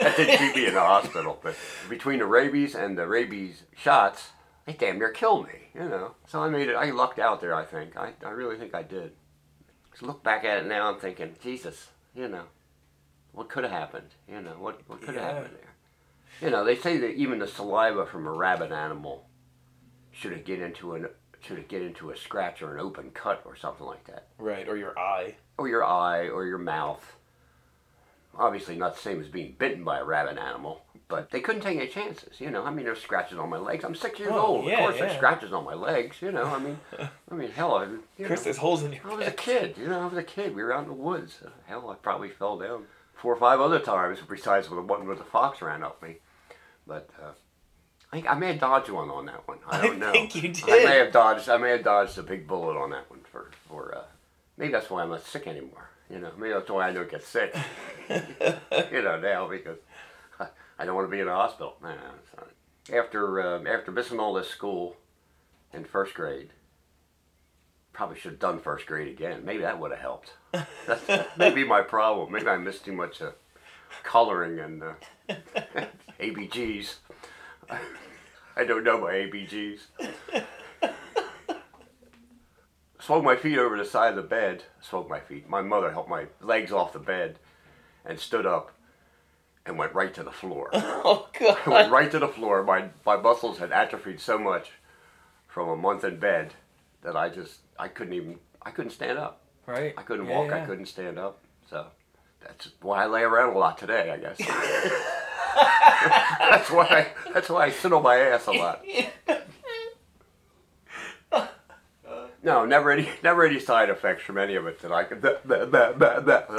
[0.00, 1.38] that didn't keep me in the hospital.
[1.42, 1.56] But
[1.88, 4.30] between the rabies and the rabies shots,
[4.66, 6.14] they damn near killed me, you know.
[6.26, 6.74] So I made it.
[6.76, 7.54] I lucked out there.
[7.54, 7.96] I think.
[7.96, 9.12] I, I really think I did.
[9.92, 12.44] Just look back at it now, I'm thinking, Jesus, you know,
[13.32, 14.08] what could have happened?
[14.28, 15.34] You know, what what could have Yeah.
[15.34, 15.70] happened there?
[16.40, 19.28] You know, they say that even the saliva from a rabbit animal
[20.10, 21.06] should it get into an
[21.50, 24.76] it get into a scratch or an open cut or something like that, Right, or
[24.76, 25.34] your eye.
[25.58, 27.16] or your eye or your mouth.
[28.36, 31.78] Obviously, not the same as being bitten by a rabbit animal, but they couldn't take
[31.78, 32.40] any chances.
[32.40, 33.84] You know, I mean, there's scratches on my legs.
[33.84, 34.64] I'm six years Oh, old.
[34.66, 35.00] yeah, of course, yeah.
[35.04, 36.16] there's scratches on my legs.
[36.20, 36.78] You know, I mean,
[37.30, 39.76] I mean, hell, I, you Chris, know, there's holes in your I was a kid.
[39.78, 40.56] You know, I was a kid.
[40.56, 41.38] We were out in the woods.
[41.66, 45.14] Hell, I probably fell down four or five other times, besides when the one where
[45.14, 46.16] the fox ran up me.
[46.88, 47.30] But uh,
[48.14, 49.58] I, I may have dodged one on that one.
[49.68, 50.10] I I don't know.
[50.10, 50.64] I think you did.
[50.64, 51.48] I may have dodged.
[51.48, 53.94] I may have dodged a big bullet on that one for for.
[53.96, 54.04] Uh,
[54.56, 55.90] maybe that's why I'm not sick anymore.
[56.08, 57.54] You know, maybe that's why I don't get sick.
[58.08, 59.78] you know now because
[60.38, 60.46] I,
[60.78, 61.76] I don't want to be in a hospital.
[62.92, 64.96] After um, after missing all this school
[65.72, 66.50] in first grade,
[67.92, 69.44] probably should have done first grade again.
[69.44, 70.34] Maybe that would have helped.
[70.86, 72.30] That's, that may be my problem.
[72.30, 73.32] Maybe I missed too much uh,
[74.04, 74.94] coloring and uh,
[76.20, 76.96] ABGs.
[78.56, 79.80] I don't know my ABGs.
[83.00, 84.64] Swung my feet over the side of the bed.
[84.80, 85.48] Swung my feet.
[85.48, 87.38] My mother helped my legs off the bed
[88.04, 88.70] and stood up
[89.66, 90.70] and went right to the floor.
[91.06, 91.28] Oh
[91.66, 92.62] I went right to the floor.
[92.64, 94.70] My my muscles had atrophied so much
[95.46, 96.54] from a month in bed
[97.02, 99.42] that I just I couldn't even I couldn't stand up.
[99.66, 99.92] Right.
[99.98, 100.52] I couldn't Yeah, walk.
[100.52, 101.40] I couldn't stand up.
[101.68, 101.86] So
[102.40, 104.10] that's why I lay around a lot today.
[104.10, 104.40] I guess.
[105.54, 108.84] That's why I, that's why I sit on my ass a lot.
[112.44, 115.48] No, never any never any side effects from any of it that I could that,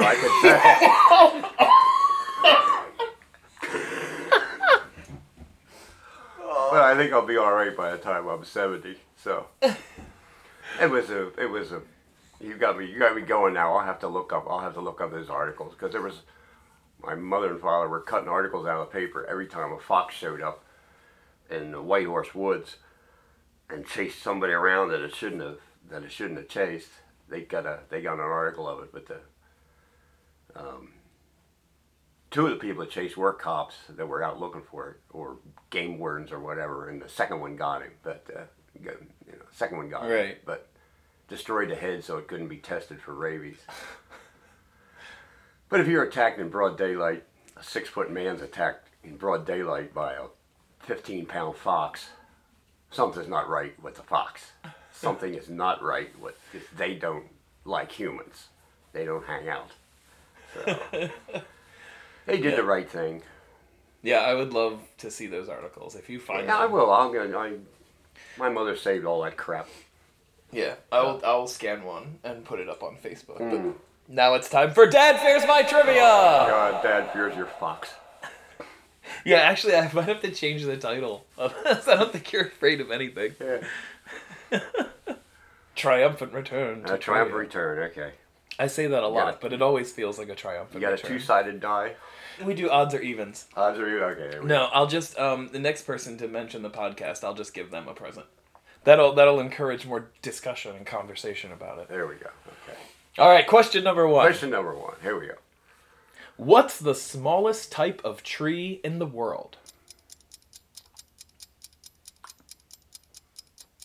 [0.01, 0.57] I could say.
[6.71, 8.97] but I think I'll be all right by the time I'm seventy.
[9.15, 11.83] So it was a it was a
[12.41, 13.75] you got me you got me going now.
[13.75, 16.21] I'll have to look up I'll have to look up those articles because there was
[17.01, 20.15] my mother and father were cutting articles out of the paper every time a fox
[20.15, 20.63] showed up
[21.49, 22.77] in the White Horse Woods
[23.69, 26.89] and chased somebody around that it shouldn't have that it shouldn't have chased.
[27.29, 29.19] They got a they got an article of it, but the
[30.55, 30.89] um,
[32.31, 35.37] two of the people that chased were cops that were out looking for it, or
[35.69, 37.91] game wardens or whatever, and the second one got him.
[38.03, 38.41] But uh,
[38.79, 40.45] you know, second one got him, Right.
[40.45, 40.67] but
[41.27, 43.57] destroyed the head so it couldn't be tested for rabies.
[45.75, 47.25] but if you're attacked in broad daylight,
[47.57, 50.27] a six foot man's attacked in broad daylight by a
[50.79, 52.11] 15 pound fox,
[52.91, 54.53] something's not right with the fox.
[54.93, 57.25] Something is not right with if they don't
[57.65, 58.45] like humans.
[58.93, 59.71] They don't hang out.
[60.53, 60.79] So
[62.25, 63.21] they did the right thing.
[64.01, 66.89] Yeah, I would love to see those articles if you find Yeah, I will.
[66.89, 67.37] I'm gonna.
[67.37, 67.55] I,
[68.37, 69.67] my mother saved all that crap.
[70.53, 71.21] Yeah, I will.
[71.25, 73.41] I will scan one and put it up on Facebook.
[73.41, 73.73] Mm.
[74.07, 75.99] Now it's time for Dad Fears My Trivia.
[76.01, 77.93] God, Dad fears your fox.
[79.23, 81.25] Yeah, actually, I might have to change the title.
[81.37, 81.87] of this.
[81.87, 83.33] I don't think you're afraid of anything.
[84.51, 84.59] Yeah.
[85.75, 86.83] Triumphant return.
[86.85, 87.35] A triumph trivia.
[87.35, 87.79] return.
[87.91, 88.11] Okay.
[88.57, 91.01] I say that a lot, but it always feels like a triumphant You got a
[91.01, 91.93] two-sided die.
[92.43, 93.45] We do odds or evens.
[93.55, 94.35] Odds or evens.
[94.35, 94.47] okay?
[94.47, 97.87] No, I'll just um the next person to mention the podcast, I'll just give them
[97.87, 98.25] a present.
[98.85, 101.89] That'll that'll encourage more discussion and conversation about it.
[101.89, 102.29] There we go.
[102.67, 102.77] Okay.
[103.17, 104.25] All right, question number one.
[104.25, 104.95] Question number one.
[105.01, 105.35] Here we go.
[106.35, 109.55] What's the smallest type of tree in the world?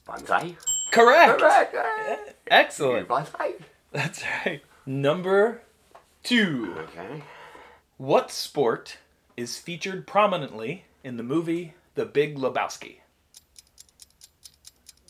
[0.04, 0.56] Bonsai.
[0.90, 1.38] Correct.
[1.40, 1.74] Correct.
[1.76, 2.16] Eh, hey.
[2.48, 3.06] Excellent.
[3.06, 3.54] Bonsai.
[3.92, 4.62] That's right.
[4.84, 5.62] Number
[6.24, 6.74] two.
[6.78, 7.22] Okay.
[7.98, 8.98] What sport
[9.36, 12.96] is featured prominently in the movie The Big Lebowski?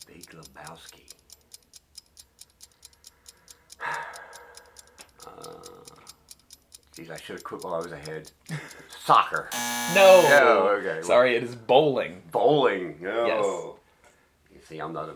[0.05, 1.11] Big Lebowski.
[6.95, 8.31] Geez, I should have quit while I was ahead.
[9.03, 9.49] Soccer.
[9.95, 10.21] No.
[10.29, 11.01] No, okay.
[11.05, 12.21] Sorry, it is bowling.
[12.31, 12.97] Bowling.
[13.01, 13.77] No.
[14.53, 15.15] You see, I'm not a.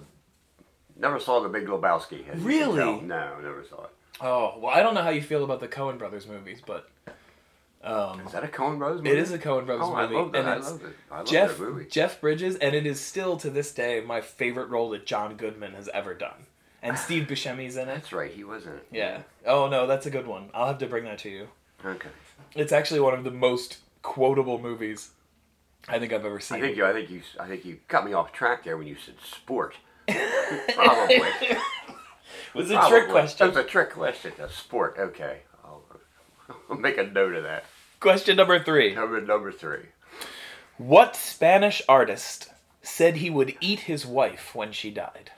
[0.98, 2.14] Never saw the Big Lebowski.
[2.14, 2.78] as you can Really?
[2.80, 3.02] tell.
[3.02, 3.90] No, never saw it.
[4.22, 6.90] Oh, well, I don't know how you feel about the Coen Brothers movies, but
[7.84, 9.10] um, Is that a Coen Brothers movie?
[9.10, 10.38] it is a Coen Brothers Oh, I movie, love that.
[10.40, 10.96] and I it's love it.
[11.12, 11.86] I love Jeff that movie.
[11.90, 15.74] Jeff Bridges, and it is still to this day my favorite role that John Goodman
[15.74, 16.46] has ever done.
[16.86, 17.94] And Steve Buscemi's in it.
[17.94, 18.32] That's right.
[18.32, 18.88] He was in it.
[18.92, 19.22] Yeah.
[19.46, 20.50] Oh no, that's a good one.
[20.54, 21.48] I'll have to bring that to you.
[21.84, 22.10] Okay.
[22.54, 25.10] It's actually one of the most quotable movies
[25.88, 26.58] I think I've ever seen.
[26.58, 26.86] I think you.
[26.86, 27.22] I think you.
[27.40, 29.76] I think you cut me off track there when you said sport.
[30.08, 31.16] Probably.
[31.16, 31.58] it
[32.54, 33.00] was a Probably.
[33.00, 33.48] trick question.
[33.48, 34.34] That's a trick question.
[34.40, 34.96] A sport.
[35.00, 35.40] Okay.
[35.64, 35.84] I'll,
[36.70, 37.66] I'll make a note of that.
[38.00, 38.94] Question number three.
[38.94, 39.88] Number number three.
[40.78, 45.32] What Spanish artist said he would eat his wife when she died?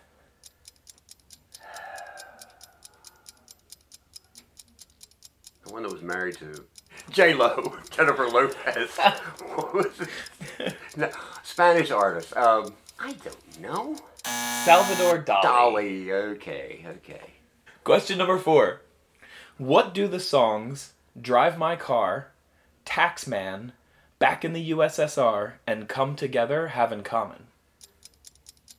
[5.77, 6.65] One that was married to
[7.11, 8.97] J Lo, Jennifer Lopez.
[8.97, 10.75] what was it?
[10.97, 11.07] No,
[11.43, 12.35] Spanish artist.
[12.35, 13.95] Um, I don't know.
[14.65, 15.41] Salvador Dali.
[15.43, 16.11] Dolly.
[16.11, 17.33] Okay, okay.
[17.83, 18.81] Question number four.
[19.59, 22.31] What do the songs Drive My Car,
[22.83, 23.73] Taxman,
[24.17, 27.45] Back in the USSR, and Come Together have in common?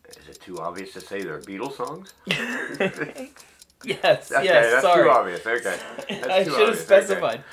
[0.09, 2.13] Is it too obvious to say they're Beatles songs?
[3.85, 5.05] Yes, Okay, yes, that's sorry.
[5.05, 5.47] too obvious.
[5.47, 5.77] Okay.
[6.09, 7.45] That's I should have obvious, specified.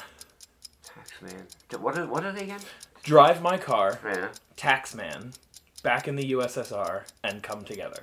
[0.00, 1.32] Okay.
[1.32, 1.80] Taxman.
[1.80, 2.60] What are, what are they again?
[3.02, 4.28] Drive My Car, Yeah.
[4.56, 5.36] Taxman,
[5.82, 8.02] Back in the USSR, and Come Together.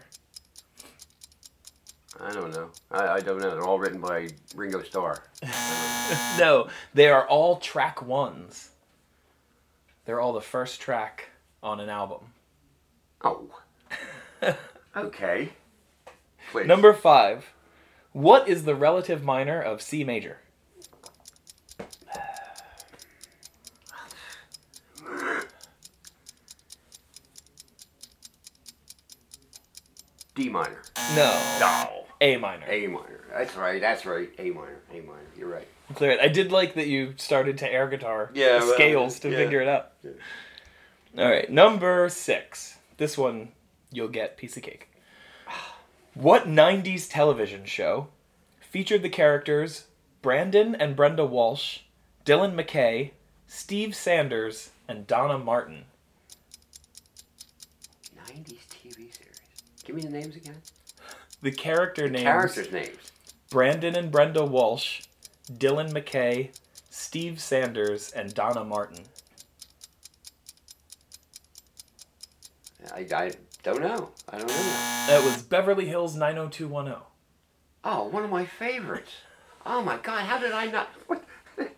[2.19, 2.69] I don't know.
[2.91, 3.51] I, I don't know.
[3.51, 5.23] They're all written by Ringo Starr.
[6.37, 8.69] No, they are all track ones.
[10.05, 11.29] They're all the first track
[11.63, 12.19] on an album.
[13.23, 13.49] Oh.
[14.95, 15.49] okay.
[16.55, 16.67] Please.
[16.67, 17.47] Number five.
[18.13, 20.39] What is the relative minor of C major?
[30.35, 30.81] D minor.
[31.15, 31.41] No.
[31.59, 32.05] No.
[32.21, 32.65] A minor.
[32.69, 33.25] A minor.
[33.33, 33.81] That's right.
[33.81, 34.29] That's right.
[34.37, 34.79] A minor.
[34.91, 35.19] A minor.
[35.37, 35.67] You're right.
[35.93, 36.19] Clear it.
[36.19, 39.37] I did like that you started to air guitar Yeah, well, scales to yeah.
[39.37, 39.91] figure it out.
[40.03, 40.11] Yeah.
[41.17, 42.77] All right, number six.
[42.97, 43.49] This one
[43.91, 44.89] you'll get piece of cake.
[46.15, 48.07] What '90s television show
[48.61, 49.87] featured the characters
[50.21, 51.79] Brandon and Brenda Walsh,
[52.23, 53.11] Dylan McKay,
[53.47, 55.83] Steve Sanders, and Donna Martin?
[58.15, 59.41] 90s TV series.
[59.83, 60.61] Give me the names again.
[61.41, 63.11] The character names Characters' names.
[63.49, 65.01] Brandon and Brenda Walsh,
[65.51, 66.51] Dylan McKay,
[66.89, 69.03] Steve Sanders, and Donna Martin.
[72.93, 73.31] I, I
[73.65, 74.09] don't know.
[74.29, 74.53] I don't know.
[75.07, 77.01] That was Beverly Hills 90210.
[77.83, 79.11] Oh, one of my favorites.
[79.65, 80.21] Oh my God!
[80.25, 80.87] How did I not?
[81.07, 81.23] What?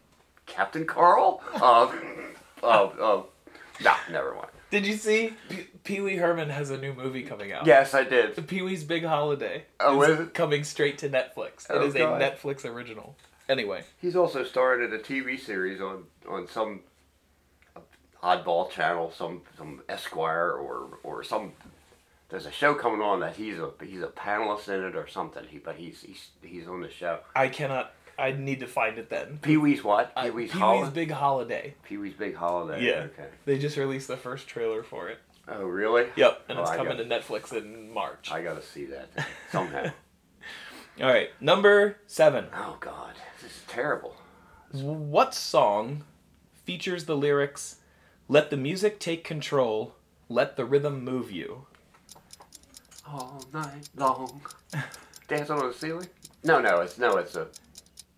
[0.45, 1.41] Captain Carl?
[1.56, 1.91] Uh,
[2.62, 3.23] uh, uh,
[3.82, 4.47] nah, never mind.
[4.69, 7.65] Did you see P- Pee Wee Herman has a new movie coming out?
[7.65, 8.45] Yes, I did.
[8.47, 9.63] Pee Wee's Big Holiday.
[9.80, 10.34] Oh, is it?
[10.34, 11.69] coming straight to Netflix.
[11.69, 12.21] It Oh, is God.
[12.21, 13.15] a Netflix original.
[13.47, 16.82] Anyway, He's also starred in a TV series on on some
[18.21, 21.54] oddball channel, some some Esquire or or some.
[22.29, 25.45] There's a show coming on that he's a he's a panelist in it or something.
[25.47, 27.19] He but he's he's he's on the show.
[27.35, 27.93] I cannot.
[28.19, 29.37] I need to find it then.
[29.41, 30.11] Pee Wee's what?
[30.15, 30.91] Uh, Pee Wee's Pee Wee's Holiday.
[30.93, 31.73] Big Holiday.
[31.83, 32.83] Pee Wee's Big Holiday.
[32.83, 33.07] Yeah.
[33.13, 33.27] Okay.
[33.45, 35.19] They just released the first trailer for it.
[35.47, 36.07] Oh really?
[36.17, 38.29] Yep, and Oh, it's I coming got- to Netflix in March.
[38.31, 39.09] I gotta see that
[39.51, 39.85] somehow.
[41.01, 42.47] All right, number seven.
[42.53, 44.15] oh God, this is terrible.
[44.71, 46.03] What song
[46.65, 47.77] features the lyrics
[48.27, 49.95] "Let the music take control,
[50.27, 51.67] let the rhythm move you"?
[53.07, 54.41] All night long,
[55.27, 56.07] dancing on the ceiling.
[56.43, 57.47] No, no, it's no, it's a,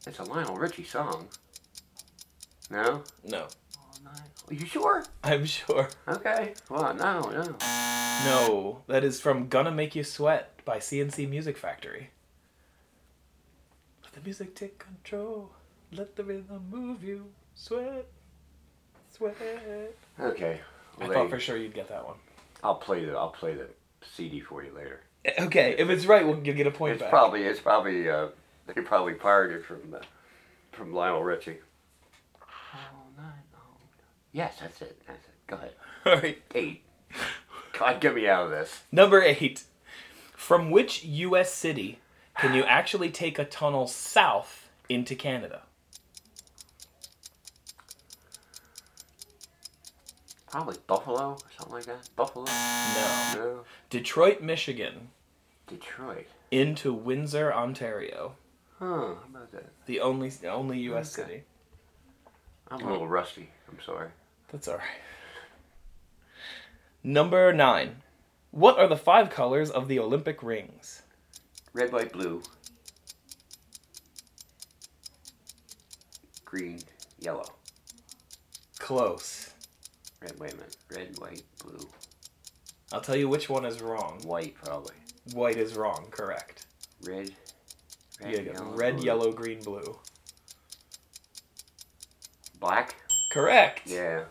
[0.07, 1.27] it's a Lionel Richie song.
[2.71, 3.03] No.
[3.23, 3.47] No,
[3.77, 4.21] All night.
[4.49, 5.05] Are you sure?
[5.23, 5.89] I'm sure.
[6.07, 6.53] Okay.
[6.69, 7.55] Well, no, no.
[8.25, 12.09] No, that is from "Gonna Make You Sweat" by C+C Music Factory.
[14.03, 15.51] Let the music take control.
[15.91, 17.25] Let the rhythm move you.
[17.55, 18.05] Sweat,
[19.15, 19.35] sweat.
[20.19, 20.59] Okay.
[20.99, 22.17] I Well, thought for sure you'd get that one.
[22.63, 23.67] I'll play the I'll play the
[24.01, 25.01] CD for you later.
[25.39, 27.09] Okay, if it's right, we'll you'll get a point It's back.
[27.09, 28.27] probably it's probably uh,
[28.67, 29.99] they probably pirated from uh,
[30.71, 31.57] from Lionel Richie.
[32.41, 33.77] All night long.
[34.31, 35.01] Yes, that's it.
[35.07, 35.33] That's it.
[35.47, 35.71] Go ahead.
[36.05, 36.41] All right.
[36.55, 36.83] Eight.
[37.77, 38.83] God, get me out of this.
[38.91, 39.63] Number eight.
[40.35, 41.53] From which U.S.
[41.53, 41.99] city
[42.37, 45.63] can you actually take a tunnel south into Canada?
[50.51, 52.09] Probably Buffalo or something like that.
[52.15, 52.45] Buffalo.
[52.45, 53.31] No.
[53.35, 53.59] No.
[53.89, 55.09] Detroit, Michigan,
[55.67, 56.27] Detroit.
[56.49, 58.35] into Windsor, Ontario.
[58.79, 58.85] Huh.
[58.85, 59.67] How about that?
[59.85, 61.17] The only only U.S.
[61.17, 61.27] Okay.
[61.29, 61.43] city.
[62.71, 63.49] I'm a little rusty.
[63.69, 64.09] I'm sorry.
[64.51, 64.87] That's all right.
[67.03, 67.97] Number nine.
[68.51, 71.03] What are the five colors of the Olympic rings?
[71.73, 72.41] Red, white, blue.
[76.45, 76.79] Green,
[77.19, 77.45] yellow.
[78.79, 79.48] Close.
[80.21, 80.77] Red, wait a minute.
[80.93, 81.87] Red, white, blue.
[82.91, 84.19] I'll tell you which one is wrong.
[84.23, 84.95] White, probably.
[85.33, 86.07] White is wrong.
[86.11, 86.65] Correct.
[87.03, 87.31] Red.
[88.21, 89.05] Red, yellow, red, blue.
[89.05, 89.97] yellow, green, blue.
[92.59, 92.95] Black?
[93.31, 93.83] Correct.
[93.85, 94.23] Yeah.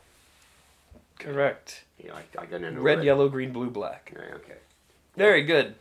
[1.19, 1.85] Correct.
[1.99, 4.13] Yeah, I, I got into Red, yellow, green, blue, black.
[4.15, 4.59] Yeah, okay.
[5.17, 5.75] Very good.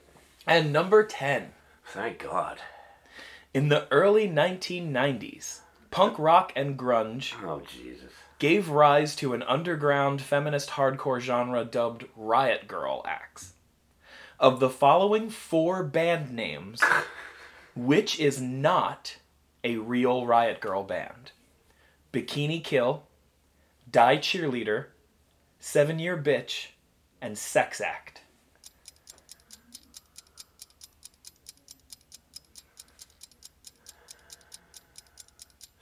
[0.45, 1.51] And number 10.
[1.86, 2.60] Thank God.
[3.53, 5.60] In the early 1990s,
[5.91, 8.12] punk rock and grunge Oh, Jesus.
[8.39, 13.53] Gave rise to an underground feminist hardcore genre dubbed Riot Girl acts.
[14.39, 16.81] Of the following four band names,
[17.75, 19.17] which is not
[19.63, 21.31] a real Riot Girl band?
[22.13, 23.03] Bikini Kill,
[23.89, 24.85] Die Cheerleader,
[25.59, 26.67] Seven Year Bitch,
[27.21, 28.21] and Sex Act.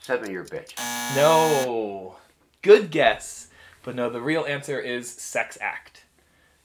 [0.06, 0.76] Seven year bitch.
[1.16, 2.14] No.
[2.62, 3.48] Good guess.
[3.82, 6.02] But no, the real answer is Sex Act.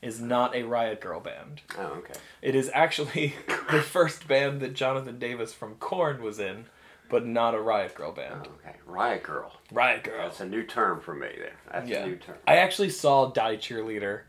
[0.02, 1.62] Is not a Riot Girl band.
[1.78, 2.16] Oh, okay.
[2.42, 3.36] It is actually
[3.72, 6.66] the first band that Jonathan Davis from Korn was in,
[7.08, 8.48] but not a Riot Girl Oh, band.
[8.48, 8.78] okay.
[8.88, 9.54] Riot Girl.
[9.72, 10.18] Riot Girl.
[10.24, 11.54] That's a new term for me there.
[11.72, 12.04] That's Yeah.
[12.04, 12.38] a new term.
[12.48, 14.22] I actually saw Die Cheerleader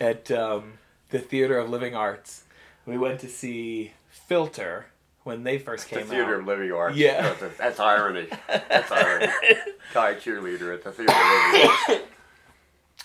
[0.00, 0.78] at um,
[1.10, 2.44] the Theater of Living Arts.
[2.86, 4.86] We went to see Filter
[5.26, 6.40] when they first The came Theater out.
[6.40, 6.96] of Living Arts.
[6.96, 7.34] Yeah.
[7.40, 8.28] That's, that's irony.
[8.46, 9.26] That's irony.
[9.92, 12.02] Die cheerleader at the Theater of Living Arts.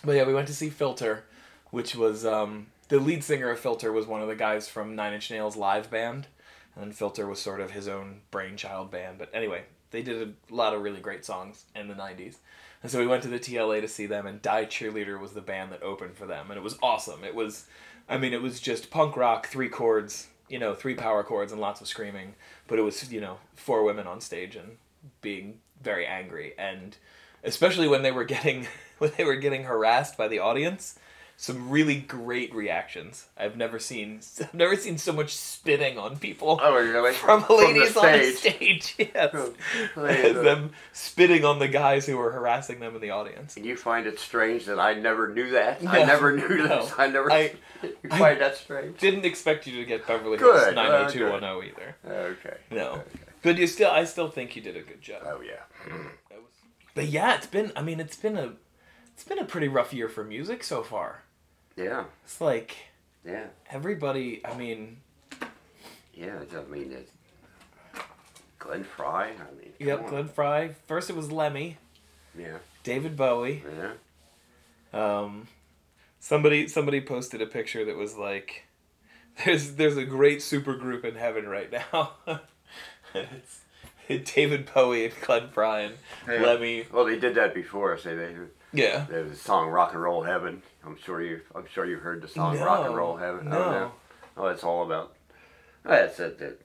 [0.04, 1.26] But yeah, we went to see Filter,
[1.70, 5.14] which was um, the lead singer of Filter was one of the guys from Nine
[5.14, 6.26] Inch Nails live band,
[6.76, 9.20] and then Filter was sort of his own brainchild band.
[9.20, 12.38] But anyway, they did a lot of really great songs in the '90s,
[12.82, 14.26] and so we went to the TLA to see them.
[14.26, 17.24] And Die Cheerleader was the band that opened for them, and it was awesome.
[17.24, 17.66] It was,
[18.10, 21.62] I mean, it was just punk rock, three chords, you know, three power chords and
[21.62, 22.36] lots of screaming.
[22.68, 24.78] But it was, you know, four women on stage and
[25.22, 26.96] being very angry and
[27.44, 28.68] especially when they were getting
[29.00, 30.98] when they were getting harassed by the audience
[31.44, 36.60] some really great reactions i've never seen i've never seen so much spitting on people
[36.62, 37.14] Oh, really?
[37.26, 38.96] from the ladies on the stage.
[39.00, 39.32] yes
[40.36, 44.06] them spitting on the guys who were harassing them in the audience And you find
[44.06, 45.80] it strange that I never knew that?
[45.88, 46.68] I never knew no.
[46.84, 46.94] this.
[46.98, 47.32] I never.
[47.32, 49.00] I- you I- that strange?
[49.00, 52.58] didn't expect you to get beverly hills Good, uh, 90210 either Okay.
[52.70, 53.04] no Okay.
[53.42, 55.64] but you still i still think you did a good job Oh yeah.
[56.94, 58.54] but yeah it's been i mean it's been a
[59.14, 61.24] it's been a pretty rough year for music so far
[61.76, 62.06] Yeah.
[62.24, 62.76] it's like
[63.26, 63.46] Yeah.
[63.70, 64.98] everybody i mean
[66.14, 66.40] Yeah.
[66.56, 67.08] I mean that.
[68.60, 69.08] Glenn Frey.
[69.08, 69.74] I mean.
[69.80, 70.10] yep on.
[70.10, 71.78] glenn frey first it was lemmy
[72.38, 72.58] Yeah.
[72.84, 75.24] david bowie Yeah.
[75.24, 75.48] um
[76.20, 78.66] somebody somebody posted a picture that was like
[79.46, 82.12] there's there's a great super group in heaven right now
[83.16, 83.62] it's
[84.34, 85.96] david bowie and glenn frey and
[86.28, 86.42] Yeah.
[86.46, 87.98] lemmy Well, they did that before.
[87.98, 88.36] Say they.
[88.74, 91.42] yeah There's a song "Rock and Roll Heaven." I'm sure you.
[91.56, 93.58] I'm sure you heard the song No, "Rock and Roll Heaven." no.
[93.58, 93.92] Oh, no.
[94.38, 95.14] Oh, it's all about.
[95.86, 96.62] Oh, it's a, it,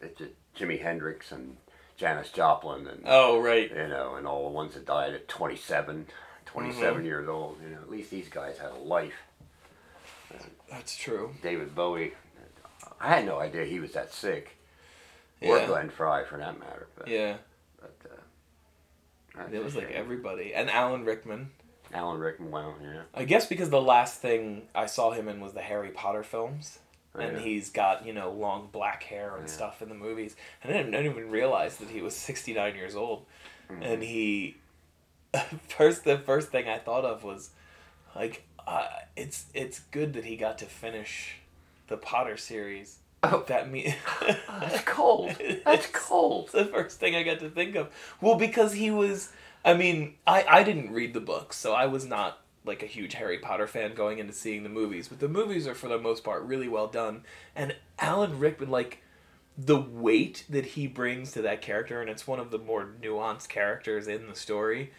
[0.00, 0.28] it's a
[0.58, 1.56] Jimi Hendrix and
[1.96, 6.06] Janis Joplin and oh right you know and all the ones that died at 27,
[6.46, 7.58] 27 years old.
[7.62, 9.14] You know, at least these guys had a life.
[10.70, 12.12] that's true David Bowie.
[13.00, 14.56] I had no idea he was that sick.
[15.40, 15.50] Yeah.
[15.50, 16.88] Or Glenn Frey, for that matter.
[16.96, 17.36] But, yeah
[17.80, 17.94] but
[19.38, 21.50] uh, it was like everybody and alan rickman
[21.92, 22.50] Alan Rickman.
[22.50, 23.02] Well, yeah.
[23.14, 26.78] I guess because the last thing I saw him in was the Harry Potter films.
[27.14, 27.42] Oh, and yeah.
[27.42, 29.54] he's got, you know, long black hair and Yeah.
[29.54, 30.36] stuff in the movies.
[30.62, 33.24] And I didn't, I didn't even realize that he was 69 years old.
[33.70, 33.82] Mm-hmm.
[33.82, 34.56] And he.
[35.68, 37.50] First, the first thing I thought of was,
[38.16, 38.86] like, uh,
[39.16, 41.36] it's it's good that he got to finish
[41.88, 42.98] the Potter series.
[43.22, 43.44] Oh.
[43.48, 43.94] That me.
[44.48, 45.36] That's cold.
[45.64, 46.44] That's cold.
[46.44, 47.88] It's the first thing I got to think of.
[48.20, 49.30] Well, because he was.
[49.68, 53.14] I mean, I I didn't read the books, so I was not like a huge
[53.14, 55.08] Harry Potter fan going into seeing the movies.
[55.08, 59.02] But the movies are for the most part really well done, and Alan Rickman like
[59.58, 63.50] the weight that he brings to that character, and it's one of the more nuanced
[63.50, 64.90] characters in the story.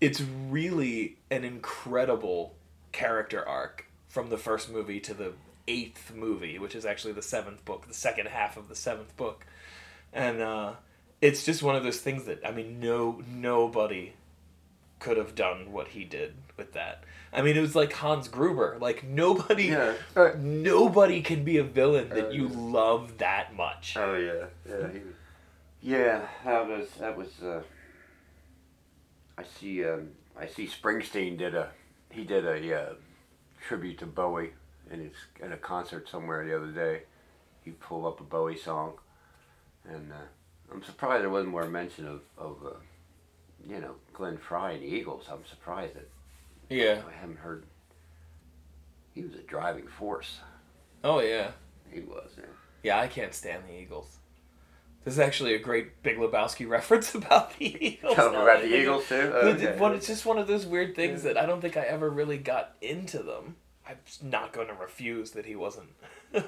[0.00, 2.54] It's really an incredible
[2.92, 5.32] character arc from the first movie to the
[5.66, 9.44] eighth movie, which is actually the seventh book, the second half of the seventh book,
[10.12, 10.74] and uh,
[11.20, 14.12] it's just one of those things that I mean, no nobody
[15.00, 17.04] could have done what he did with that.
[17.32, 18.78] I mean, it was like Hans Gruber.
[18.80, 19.94] Like nobody, Yeah.
[20.16, 23.96] Uh, nobody can be a villain that Uh, you love that much.
[23.96, 25.00] Oh yeah, yeah, he,
[25.82, 26.26] yeah.
[26.44, 27.42] That was that was.
[27.42, 27.62] Uh,
[29.36, 29.84] I see.
[29.84, 30.66] Um, I see.
[30.66, 31.70] Springsteen did a.
[32.10, 32.94] He did a uh,
[33.60, 34.50] tribute to Bowie
[34.90, 35.12] in his
[35.42, 37.02] at a concert somewhere the other day.
[37.64, 38.94] He pulled up a Bowie song,
[39.84, 40.16] and uh,
[40.72, 42.56] I'm surprised there wasn't more mention of of.
[42.64, 42.70] Uh,
[43.68, 45.26] you know, Glenn Frey and the Eagles.
[45.30, 46.08] I'm surprised that
[46.70, 47.02] Yeah.
[47.08, 47.64] I haven't heard.
[49.14, 50.38] He was a driving force.
[51.04, 51.50] Oh yeah.
[51.90, 52.30] He was.
[52.36, 52.44] Yeah.
[52.82, 54.16] Yeah, I can't stand the Eagles.
[55.04, 58.14] There's actually a great Big Lebowski reference about the Eagles.
[58.14, 59.14] Tell him about the Eagles too.
[59.16, 59.94] Okay.
[59.96, 62.74] it's just one of those weird things that I don't think I ever really got
[62.80, 63.56] into them.
[63.88, 65.88] I'm not going to refuse that he wasn't
[66.34, 66.42] Yeah,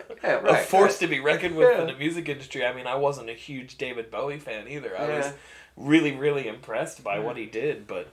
[0.45, 1.01] a force right.
[1.01, 2.65] to be reckoned with in the music industry.
[2.67, 4.97] I mean, I wasn't a huge David Bowie fan either.
[4.99, 5.33] I was
[5.77, 7.25] really, really impressed by Yeah.
[7.25, 8.09] what he did, but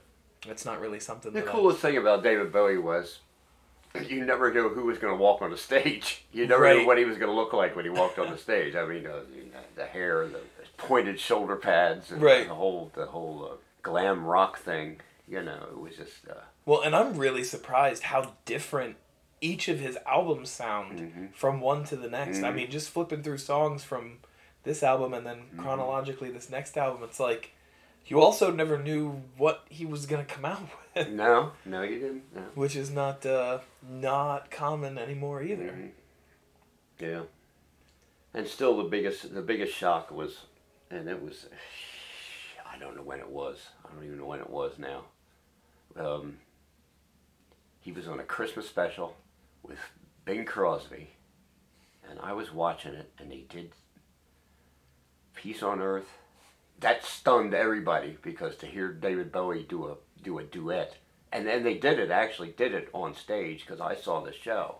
[0.46, 3.18] It's not really something The that I- coolest thing about David Bowie was
[4.06, 6.24] you never knew who was going to walk on the stage.
[6.32, 6.76] You never Right.
[6.78, 8.76] knew what he was going to look like when he walked on the stage.
[8.76, 9.20] I mean, uh,
[9.74, 10.40] the hair, the
[10.76, 12.46] pointed shoulder pads, and Right.
[12.46, 15.00] the whole the whole uh, glam rock thing.
[15.26, 16.28] You know, it was just.
[16.30, 18.96] Uh, Well, and I'm really surprised how different
[19.40, 21.34] each of his albums sound Mhm.
[21.34, 22.38] from one to the next.
[22.42, 22.54] I Mhm.
[22.54, 24.18] mean, just flipping through songs from
[24.64, 25.60] this album and then Mm-hmm.
[25.62, 27.52] chronologically this next album, it's like
[28.06, 30.62] you also never knew what he was gonna come out
[30.94, 32.34] with, no, no, you didn't.
[32.34, 32.42] No.
[32.54, 35.70] which is not uh, not common anymore either.
[35.72, 35.90] Mhm.
[36.98, 37.22] Yeah.
[38.34, 40.46] And still, the biggest the biggest shock was,
[40.90, 41.48] and it was,
[42.66, 43.70] I don't know when it was.
[43.84, 45.04] I don't even know when it was now.
[45.96, 46.38] Um,
[47.80, 49.16] he was on a Christmas special
[49.62, 49.78] with
[50.24, 51.10] Bing Crosby,
[52.08, 53.72] and I was watching it, and they did
[55.34, 56.08] "Peace on Earth."
[56.80, 60.96] That stunned everybody because to hear David Bowie do a do a duet,
[61.32, 64.76] and then they did it actually did it on stage because I saw the show.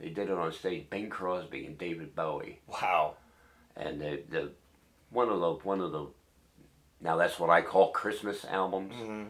[0.00, 3.14] They did it on stage, Bing Crosby and David Bowie, Wow.
[3.76, 4.52] and the the
[5.10, 6.06] one of the one of the
[7.00, 8.94] now that's what I call Christmas albums.
[8.96, 9.24] hmm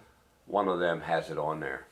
[0.46, 1.86] One of them has it on there,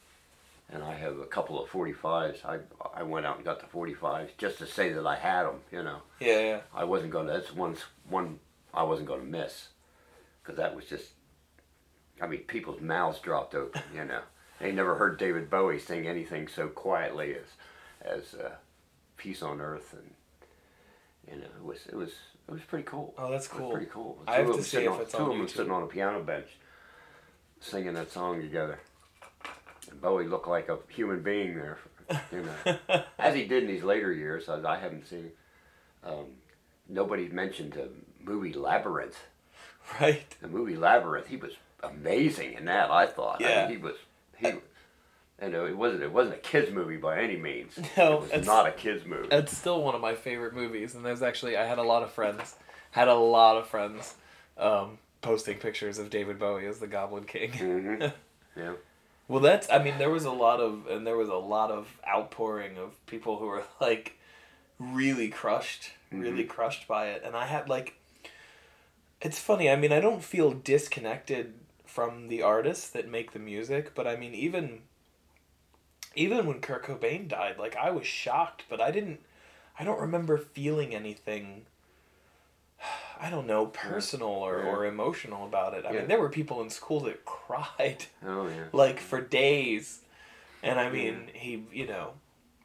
[0.73, 2.41] and I have a couple of forty fives.
[2.45, 2.59] I
[2.95, 5.61] I went out and got the forty fives just to say that I had them.
[5.73, 6.61] You know, Yeah, yeah.
[6.75, 7.33] I wasn't gonna.
[7.33, 7.77] That's one
[8.09, 8.39] one
[8.73, 9.68] I wasn't gonna miss,
[10.43, 11.07] because that was just.
[12.23, 13.83] I mean, people's mouths dropped open.
[13.95, 14.21] You know,
[14.61, 17.47] they never heard David Bowie sing anything so quietly as
[18.03, 18.53] as uh,
[19.16, 20.14] "Peace on Earth," and
[21.35, 22.11] you know, it was it was
[22.49, 23.14] it was pretty cool.
[23.18, 23.71] Oh, that's It was cool.
[23.73, 24.23] pretty cool.
[24.29, 25.87] I have Two to see if on- it's two on of them sitting on a
[25.87, 26.49] piano bench,
[27.61, 28.79] singing that song together.
[29.89, 31.78] And Bowie looked like a human being there,
[32.33, 34.49] you know, as he did in these later years.
[34.49, 35.31] As I haven't seen.
[36.05, 36.26] Um,
[36.89, 37.89] nobody mentioned the
[38.22, 39.18] movie Labyrinth.
[40.01, 40.24] right.
[40.41, 41.26] The movie Labyrinth.
[41.26, 41.53] He was
[41.83, 42.91] amazing in that.
[42.91, 43.43] I thought.
[43.43, 43.66] I Yeah.
[43.68, 43.97] mean, he was.
[44.39, 44.53] He.
[45.43, 46.03] You know, it wasn't.
[46.03, 47.78] It wasn't a kids movie by any means.
[47.97, 49.28] No, it was it's- not a kids movie.
[49.33, 52.11] It's still one of my favorite movies, and there's actually I had a lot of
[52.12, 52.57] friends,
[52.91, 54.14] had a lot of friends,
[54.59, 57.53] um, posting pictures of David Bowie as the Goblin King.
[57.53, 58.03] hmm
[58.57, 58.72] Yeah.
[59.31, 61.97] Well, that's I mean there was a lot of and there was a lot of
[62.07, 64.18] outpouring of people who were like
[64.81, 66.51] really crushed, really mm-hmm.
[66.51, 67.95] crushed by it, and I had like.
[69.22, 69.68] It's funny.
[69.68, 71.53] I mean, I don't feel disconnected
[71.85, 74.81] from the artists that make the music, but I mean, even
[76.16, 79.20] even when Kurt Cobain died, like I was shocked, but I didn't.
[79.78, 81.66] I don't remember feeling anything.
[83.20, 84.70] I don't know, personal or, Yeah.
[84.70, 85.85] or emotional about it.
[85.85, 85.99] I Yeah.
[86.01, 88.64] mean, there were people in school that cried Oh yeah.
[88.72, 90.01] like for days,
[90.62, 92.14] and I mean, he, you know,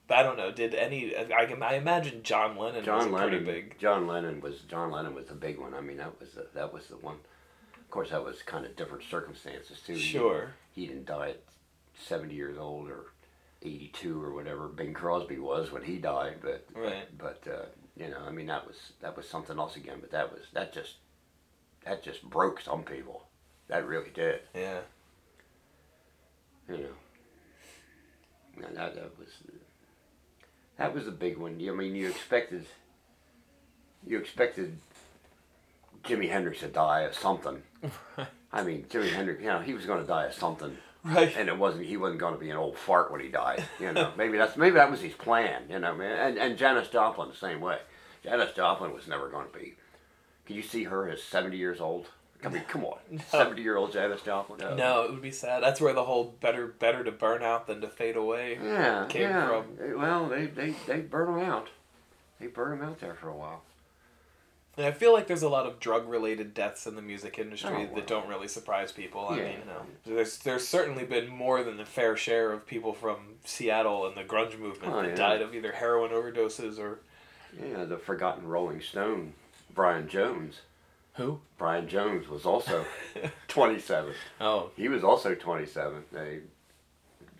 [0.09, 0.51] I don't know.
[0.51, 1.16] Did any?
[1.18, 1.61] I can.
[1.63, 3.45] I imagine John Lennon was John pretty Lennon.
[3.45, 3.80] big.
[3.80, 5.74] John Lennon was John Lennon was the big one.
[5.74, 7.18] I mean, that was the, that was the one.
[7.76, 9.93] Of course, that was kind of different circumstances too.
[9.93, 10.53] He- Sure.
[10.74, 11.41] He, didn't die at
[11.97, 13.05] seventy years old or
[13.63, 17.05] eighty-two or whatever Bing Crosby was when he died, but Right.
[17.18, 17.66] but uh,
[17.98, 19.98] you know, I mean, that was that was something else again.
[20.02, 20.96] But that was that just
[21.86, 23.24] that just broke some people.
[23.68, 24.41] That really did.
[24.54, 24.80] Yeah.
[26.70, 28.66] You know.
[28.68, 29.30] And that that was
[30.78, 31.54] that was a big one.
[31.54, 32.66] I mean, you expected
[34.06, 34.78] you expected
[36.04, 37.62] Jimi Hendrix to die of something.
[38.52, 41.36] I mean, Jimi Hendrix, you know, he was going to die of something, Right.
[41.38, 41.86] and it wasn't.
[41.86, 43.64] He wasn't going to be an old fart when he died.
[43.80, 45.64] You know, maybe that's maybe that was his plan.
[45.70, 46.18] You know, man.
[46.18, 47.78] And and Janis Joplin the same way.
[48.24, 49.76] Janis Joplin was never going to be.
[50.45, 52.08] Can you see her as seventy years old?
[52.43, 52.97] I mean, come on,
[53.30, 54.62] seventy year old Janis Joplin.
[54.64, 54.76] Oh.
[54.76, 55.64] No, it would be sad.
[55.64, 58.60] That's where the whole better better to burn out than to fade away.
[58.62, 59.47] Yeah, came yeah.
[59.47, 59.99] from.
[59.99, 61.70] Well, they they they burn them out.
[62.39, 63.64] They burn them out there for a while.
[64.78, 67.69] And I feel like there's a lot of drug related deaths in the music industry
[67.73, 67.95] Oh, well.
[67.95, 69.28] that don't really surprise people.
[69.30, 69.43] I Yeah.
[69.43, 73.36] mean, you know, there's there's certainly been more than a fair share of people from
[73.45, 75.15] Seattle and the grunge movement Oh, that yeah.
[75.15, 76.99] died of either heroin overdoses or
[77.57, 79.34] Yeah, the forgotten Rolling Stone,
[79.73, 80.61] Brian Jones.
[81.13, 81.39] who?
[81.57, 82.86] Brian Jones was also
[83.47, 84.13] 27.
[84.41, 86.03] Oh, He was also 27.
[86.11, 86.41] They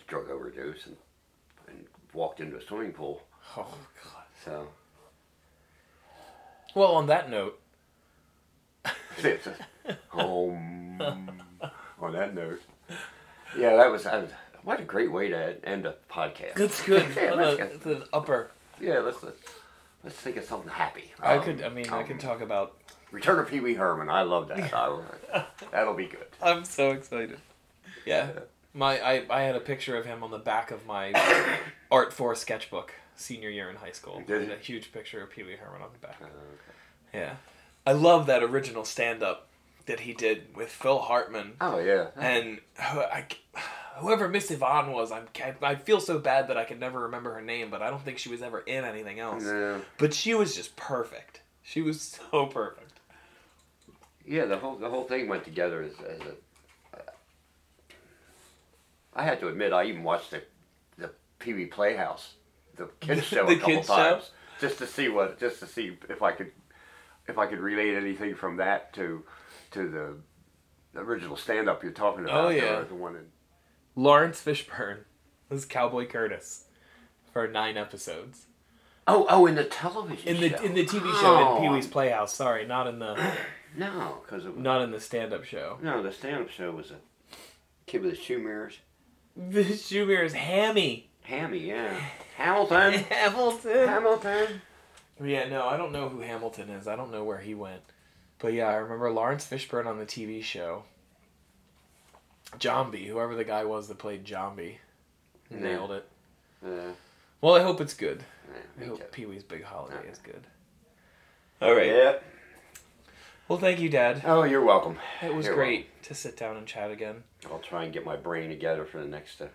[0.08, 0.96] drug overdose and,
[1.68, 3.24] and walked into a swimming pool.
[3.58, 4.24] oh God.
[4.46, 4.68] So
[6.76, 7.60] Well, on that note,
[9.18, 9.48] it's
[10.10, 11.02] home.
[12.02, 12.62] On that note,
[13.58, 14.32] yeah, that was, that was
[14.64, 16.56] what a great way to end a podcast.
[16.56, 17.06] that's good.
[17.16, 18.52] yeah, let's a- get- an upper.
[18.80, 19.42] yeah, let's let's
[20.04, 21.12] let's think of something happy.
[21.22, 21.62] I Um, could.
[21.64, 22.76] I mean, I um, can talk about.
[23.12, 24.10] Return of Pee Wee Herman.
[24.10, 24.74] I love that.
[24.74, 26.26] I, that'll be good.
[26.42, 27.38] I'm so excited.
[28.06, 28.32] Yeah.
[28.74, 31.14] My I, I had a picture of him on the back of my
[31.92, 34.22] art four sketchbook senior year in high school.
[34.26, 36.18] Did a huge picture of Pee Wee Herman on the back.
[36.22, 36.28] Uh,
[37.14, 37.36] Yeah.
[37.88, 39.48] I love that original stand up
[39.86, 42.08] that he did with Phil Hartman Oh yeah.
[42.16, 43.26] and I,
[43.98, 45.12] whoever Miss Yvonne was.
[45.12, 45.28] I'm,
[45.62, 48.18] I feel so bad that I can never remember her name, but I don't think
[48.18, 49.44] she was ever in anything else.
[49.46, 49.78] Yeah.
[50.00, 51.42] But she was just perfect.
[51.62, 52.02] She was
[52.32, 53.00] so perfect.
[54.28, 56.34] Yeah, the whole the whole thing went together as, as a.
[59.14, 60.42] I had to admit, I even watched the
[60.98, 62.34] the Pee Wee Playhouse,
[62.76, 63.96] the kids show The a couple kids show?
[63.96, 66.52] times, just to see what, just to see if I could,
[67.28, 69.24] if I could relate anything from that to,
[69.72, 72.46] to the original stand up you're talking about.
[72.46, 72.82] Oh, yeah.
[72.82, 73.26] the one in,
[73.96, 75.00] Laurence Fishburne
[75.50, 76.66] was Cowboy Curtis
[77.32, 78.48] for nine episodes
[79.08, 80.64] Oh, oh, in the television in the show.
[80.64, 82.34] in the TV show Oh, in Pee Wee's Playhouse.
[82.34, 83.34] Sorry, not in the
[83.78, 85.78] No, because it was, not in the stand up show.
[85.82, 86.96] no, the stand up show was a
[87.86, 88.80] kid with the shoe mirrors.
[89.38, 92.00] The shoe mirrors, Hammy Hammy, yeah.
[92.38, 92.94] Hamilton.
[93.10, 93.88] Hamilton.
[93.88, 94.62] Hamilton.
[95.24, 96.88] Yeah, no, I don't know who Hamilton is.
[96.88, 97.82] I don't know where he went.
[98.40, 100.84] But yeah, I remember Laurence Fishburne on the TV show.
[102.62, 104.80] Zombie, whoever the guy was that played Zombie,
[105.50, 105.60] Yeah.
[105.60, 106.06] nailed it.
[106.66, 106.92] Uh,
[107.42, 108.24] Well, I hope it's good.
[108.54, 109.06] yeah, I hope too.
[109.12, 110.12] Pee Wee's Big Holiday Yeah.
[110.12, 110.46] is good.
[111.62, 111.88] All right.
[111.88, 112.20] Yeah.
[113.48, 114.24] Well, thank you, Dad.
[114.26, 114.98] Oh, you're welcome.
[115.22, 117.24] It was You're great to sit down and chat again.
[117.50, 119.48] I'll try and get my brain together for the next, uh,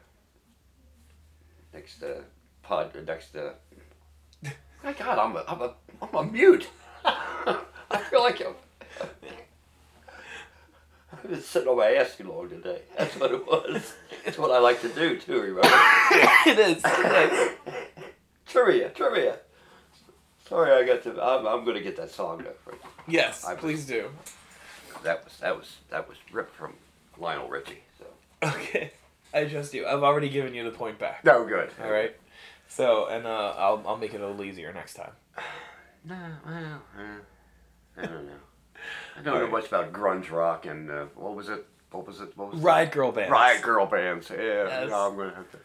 [1.74, 2.22] next uh,
[2.70, 3.34] pod, next.
[3.34, 3.50] Uh...
[4.84, 6.68] My God, I'm a, I'm a, I'm a mute.
[7.04, 8.54] I feel like I'm.
[11.12, 12.82] I've been sitting on my ass too long today.
[12.96, 13.94] That's what it was.
[14.24, 15.40] It's what I like to do too.
[15.40, 15.60] Remember?
[16.46, 16.82] it is.
[16.84, 17.74] It is.
[18.46, 19.38] trivia, trivia.
[20.48, 21.22] Sorry, I got to.
[21.22, 22.54] I'm, I'm gonna get that song though.
[22.64, 22.74] For,
[23.08, 24.10] Yes, I- please do.
[25.02, 26.74] that was that was that was ripped from
[27.18, 27.82] Lionel Richie.
[27.98, 28.06] So.
[28.48, 28.92] Okay.
[29.34, 29.86] I trust you.
[29.86, 31.24] I've already given you the point back.
[31.24, 31.70] No good.
[31.82, 32.14] All right.
[32.70, 35.12] So, and uh, I'll I'll make it a little easier next time.
[36.02, 36.16] No,
[36.46, 37.02] well, uh,
[37.98, 38.32] I don't know.
[39.18, 41.66] I don't know much about grunge rock and uh, what was it?
[41.90, 42.34] What was it?
[42.38, 43.30] What was Riot girl bands.
[43.30, 44.30] Riot girl bands.
[44.30, 44.88] Yeah, Yes.
[44.88, 45.58] no, I'm gonna have to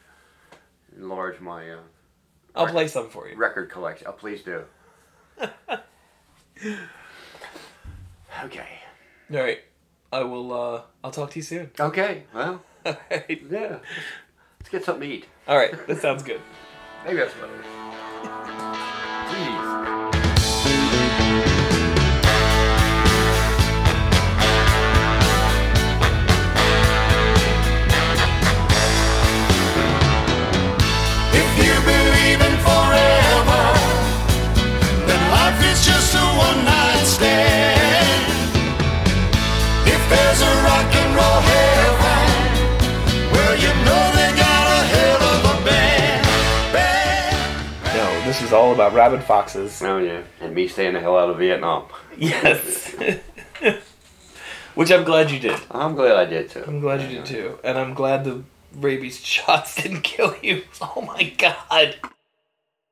[0.97, 1.78] enlarge my uh,
[2.53, 3.38] I'll play some for you.
[3.38, 4.08] record collection.
[4.10, 4.66] Oh, please do.
[8.43, 8.68] okay.
[9.32, 9.60] All right.
[10.12, 10.51] I will.
[10.53, 11.72] Uh, I'll talk to you soon.
[11.80, 12.24] Okay.
[12.34, 13.41] Well, All right.
[13.49, 13.78] yeah.
[14.60, 15.28] Let's get something to eat.
[15.47, 15.88] All right.
[15.88, 16.41] That sounds good.
[17.06, 17.66] Maybe that's what it is.
[19.30, 19.68] Please.
[31.32, 33.64] If you believe in forever,
[35.06, 38.26] then life is just a one night stand.
[39.86, 40.55] If there's a
[48.36, 49.82] this is all about rabid foxes.
[49.82, 51.86] Oh yeah, and me staying the hell out of Vietnam.
[52.18, 52.94] Yes.
[54.76, 55.58] Which I'm glad you did.
[55.72, 56.66] I'm glad I did too.
[56.68, 60.64] I'm glad you did too, and I'm glad the rabies shots didn't kill you.
[60.82, 61.96] Oh my god.